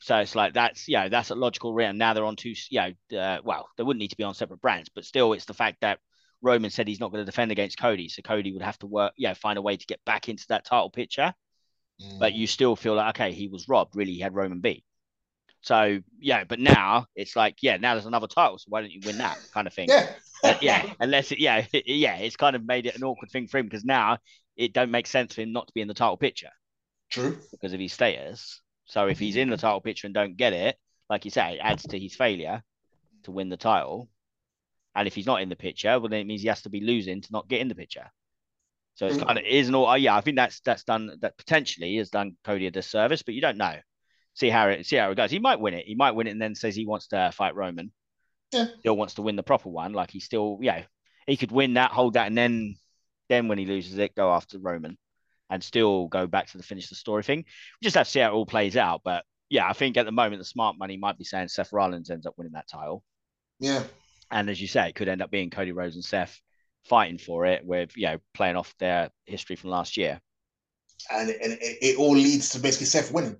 So 0.00 0.16
it's 0.16 0.34
like 0.34 0.54
that's 0.54 0.88
you 0.88 0.96
know 0.96 1.08
that's 1.08 1.30
a 1.30 1.34
logical 1.34 1.74
reason. 1.74 1.98
Now 1.98 2.14
they're 2.14 2.24
on 2.24 2.36
two, 2.36 2.54
you 2.70 2.80
know, 2.80 3.18
uh, 3.18 3.38
well, 3.44 3.68
they 3.76 3.84
wouldn't 3.84 4.00
need 4.00 4.08
to 4.08 4.16
be 4.16 4.24
on 4.24 4.34
separate 4.34 4.60
brands, 4.60 4.88
but 4.92 5.04
still, 5.04 5.32
it's 5.32 5.44
the 5.44 5.54
fact 5.54 5.78
that 5.82 5.98
Roman 6.42 6.70
said 6.70 6.88
he's 6.88 7.00
not 7.00 7.10
going 7.10 7.22
to 7.22 7.30
defend 7.30 7.52
against 7.52 7.78
Cody, 7.78 8.08
so 8.08 8.22
Cody 8.22 8.52
would 8.52 8.62
have 8.62 8.78
to 8.78 8.86
work, 8.86 9.12
yeah, 9.16 9.34
find 9.34 9.58
a 9.58 9.62
way 9.62 9.76
to 9.76 9.86
get 9.86 10.04
back 10.04 10.28
into 10.28 10.46
that 10.48 10.64
title 10.64 10.90
picture. 10.90 11.34
Mm. 12.00 12.18
But 12.18 12.34
you 12.34 12.46
still 12.46 12.76
feel 12.76 12.94
like 12.94 13.16
okay, 13.16 13.32
he 13.32 13.48
was 13.48 13.68
robbed. 13.68 13.94
Really, 13.94 14.12
he 14.12 14.20
had 14.20 14.34
Roman 14.34 14.60
beat. 14.60 14.84
So 15.62 16.00
yeah, 16.18 16.44
but 16.44 16.58
now 16.58 17.06
it's 17.14 17.36
like 17.36 17.58
yeah, 17.62 17.76
now 17.76 17.94
there's 17.94 18.06
another 18.06 18.26
title, 18.26 18.58
so 18.58 18.66
why 18.68 18.80
don't 18.80 18.92
you 18.92 19.00
win 19.04 19.18
that 19.18 19.38
kind 19.52 19.66
of 19.66 19.74
thing? 19.74 19.88
Yeah, 20.42 20.52
uh, 20.52 20.58
yeah. 20.62 20.94
Unless 21.00 21.32
it, 21.32 21.38
yeah, 21.38 21.66
yeah, 21.72 22.16
it's 22.16 22.36
kind 22.36 22.56
of 22.56 22.64
made 22.64 22.86
it 22.86 22.96
an 22.96 23.04
awkward 23.04 23.30
thing 23.30 23.46
for 23.46 23.58
him 23.58 23.66
because 23.66 23.84
now 23.84 24.16
it 24.56 24.72
don't 24.72 24.90
make 24.90 25.06
sense 25.06 25.34
for 25.34 25.42
him 25.42 25.52
not 25.52 25.66
to 25.66 25.74
be 25.74 25.82
in 25.82 25.88
the 25.88 25.92
title 25.92 26.16
picture. 26.16 26.48
True. 27.10 27.36
Because 27.50 27.74
of 27.74 27.80
his 27.80 27.92
status. 27.92 28.62
So 28.86 29.06
if 29.08 29.18
he's 29.18 29.36
in 29.36 29.50
the 29.50 29.58
title 29.58 29.82
picture 29.82 30.06
and 30.06 30.14
don't 30.14 30.38
get 30.38 30.54
it, 30.54 30.78
like 31.10 31.26
you 31.26 31.30
say, 31.30 31.56
it 31.56 31.60
adds 31.62 31.82
to 31.82 31.98
his 31.98 32.14
failure 32.14 32.62
to 33.24 33.30
win 33.30 33.50
the 33.50 33.56
title. 33.58 34.08
And 35.00 35.06
if 35.06 35.14
he's 35.14 35.24
not 35.24 35.40
in 35.40 35.48
the 35.48 35.56
picture, 35.56 35.98
well, 35.98 36.10
then 36.10 36.20
it 36.20 36.26
means 36.26 36.42
he 36.42 36.48
has 36.48 36.60
to 36.60 36.68
be 36.68 36.82
losing 36.82 37.22
to 37.22 37.32
not 37.32 37.48
get 37.48 37.62
in 37.62 37.68
the 37.68 37.74
picture. 37.74 38.04
So 38.96 39.06
it's 39.06 39.16
mm. 39.16 39.26
kind 39.26 39.38
of 39.38 39.46
is 39.46 39.66
an 39.66 39.74
all. 39.74 39.96
Yeah, 39.96 40.14
I 40.14 40.20
think 40.20 40.36
that's 40.36 40.60
that's 40.60 40.84
done. 40.84 41.10
That 41.22 41.38
potentially 41.38 41.96
has 41.96 42.10
done 42.10 42.36
Cody 42.44 42.66
a 42.66 42.70
disservice, 42.70 43.22
but 43.22 43.32
you 43.32 43.40
don't 43.40 43.56
know. 43.56 43.76
See 44.34 44.50
how 44.50 44.68
it 44.68 44.84
see 44.84 44.96
how 44.96 45.10
it 45.10 45.14
goes. 45.14 45.30
He 45.30 45.38
might 45.38 45.58
win 45.58 45.72
it. 45.72 45.86
He 45.86 45.94
might 45.94 46.10
win 46.10 46.26
it, 46.26 46.32
and 46.32 46.42
then 46.42 46.54
says 46.54 46.76
he 46.76 46.84
wants 46.84 47.06
to 47.08 47.32
fight 47.32 47.54
Roman. 47.54 47.92
Yeah. 48.52 48.66
Still 48.80 48.94
wants 48.94 49.14
to 49.14 49.22
win 49.22 49.36
the 49.36 49.42
proper 49.42 49.70
one. 49.70 49.94
Like 49.94 50.10
he 50.10 50.20
still, 50.20 50.58
yeah, 50.60 50.82
he 51.26 51.38
could 51.38 51.50
win 51.50 51.74
that, 51.74 51.92
hold 51.92 52.12
that, 52.12 52.26
and 52.26 52.36
then 52.36 52.76
then 53.30 53.48
when 53.48 53.56
he 53.56 53.64
loses 53.64 53.96
it, 53.96 54.14
go 54.14 54.30
after 54.30 54.58
Roman, 54.58 54.98
and 55.48 55.64
still 55.64 56.08
go 56.08 56.26
back 56.26 56.48
to 56.48 56.58
the 56.58 56.62
finish 56.62 56.90
the 56.90 56.94
story 56.94 57.22
thing. 57.22 57.38
We 57.38 57.84
just 57.86 57.96
have 57.96 58.04
to 58.06 58.10
see 58.10 58.20
how 58.20 58.32
it 58.32 58.34
all 58.34 58.44
plays 58.44 58.76
out. 58.76 59.00
But 59.02 59.24
yeah, 59.48 59.66
I 59.66 59.72
think 59.72 59.96
at 59.96 60.04
the 60.04 60.12
moment 60.12 60.40
the 60.40 60.44
smart 60.44 60.76
money 60.78 60.98
might 60.98 61.16
be 61.16 61.24
saying 61.24 61.48
Seth 61.48 61.72
Rollins 61.72 62.10
ends 62.10 62.26
up 62.26 62.34
winning 62.36 62.52
that 62.52 62.68
title. 62.68 63.02
Yeah. 63.60 63.82
And 64.30 64.48
as 64.48 64.60
you 64.60 64.68
say, 64.68 64.88
it 64.88 64.94
could 64.94 65.08
end 65.08 65.22
up 65.22 65.30
being 65.30 65.50
Cody 65.50 65.72
Rhodes 65.72 65.96
and 65.96 66.04
Seth 66.04 66.40
fighting 66.84 67.18
for 67.18 67.46
it, 67.46 67.64
with 67.64 67.96
you 67.96 68.06
know 68.06 68.18
playing 68.34 68.56
off 68.56 68.74
their 68.78 69.10
history 69.26 69.56
from 69.56 69.70
last 69.70 69.96
year. 69.96 70.20
And, 71.10 71.30
and 71.30 71.52
it, 71.54 71.78
it 71.80 71.98
all 71.98 72.14
leads 72.14 72.50
to 72.50 72.60
basically 72.60 72.86
Seth 72.86 73.12
winning. 73.12 73.36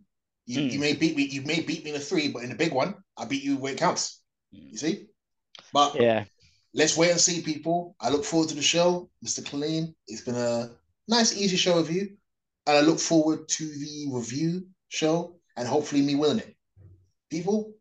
You, 0.46 0.60
mm. 0.62 0.72
you 0.72 0.78
may 0.78 0.94
beat 0.94 1.16
me, 1.16 1.24
you 1.24 1.42
may 1.42 1.60
beat 1.60 1.84
me 1.84 1.90
in 1.90 1.96
a 1.96 2.00
three, 2.00 2.28
but 2.28 2.42
in 2.42 2.48
the 2.48 2.56
big 2.56 2.72
one, 2.72 2.94
I 3.16 3.24
beat 3.24 3.42
you 3.42 3.56
where 3.56 3.72
it 3.72 3.78
counts. 3.78 4.20
Mm. 4.54 4.72
You 4.72 4.78
see? 4.78 5.06
But 5.72 6.00
yeah, 6.00 6.24
let's 6.74 6.96
wait 6.96 7.10
and 7.10 7.20
see, 7.20 7.42
people. 7.42 7.94
I 8.00 8.10
look 8.10 8.24
forward 8.24 8.48
to 8.50 8.56
the 8.56 8.62
show, 8.62 9.10
Mr. 9.24 9.44
Clean. 9.44 9.94
It's 10.08 10.22
been 10.22 10.36
a 10.36 10.70
nice, 11.06 11.36
easy 11.36 11.56
show 11.56 11.76
with 11.76 11.90
you, 11.90 12.16
and 12.66 12.78
I 12.78 12.80
look 12.80 12.98
forward 12.98 13.48
to 13.48 13.64
the 13.64 14.08
review 14.10 14.66
show 14.88 15.36
and 15.56 15.68
hopefully 15.68 16.02
me 16.02 16.14
winning 16.14 16.38
it. 16.38 16.56
People, 17.30 17.74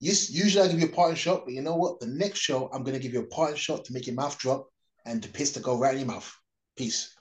usually 0.00 0.64
I 0.64 0.68
give 0.68 0.80
you 0.80 0.86
a 0.86 0.92
parting 0.92 1.16
shot, 1.16 1.44
but 1.44 1.54
you 1.54 1.62
know 1.62 1.76
what? 1.76 2.00
The 2.00 2.06
next 2.06 2.40
show, 2.40 2.68
I'm 2.72 2.82
going 2.82 2.96
to 2.96 3.02
give 3.02 3.12
you 3.12 3.20
a 3.20 3.26
parting 3.26 3.56
shot 3.56 3.84
to 3.86 3.92
make 3.92 4.06
your 4.06 4.16
mouth 4.16 4.38
drop 4.38 4.68
and 5.04 5.22
to 5.22 5.28
piss 5.28 5.52
to 5.52 5.60
go 5.60 5.78
right 5.78 5.94
in 5.94 6.00
your 6.00 6.08
mouth. 6.08 6.32
Peace. 6.76 7.15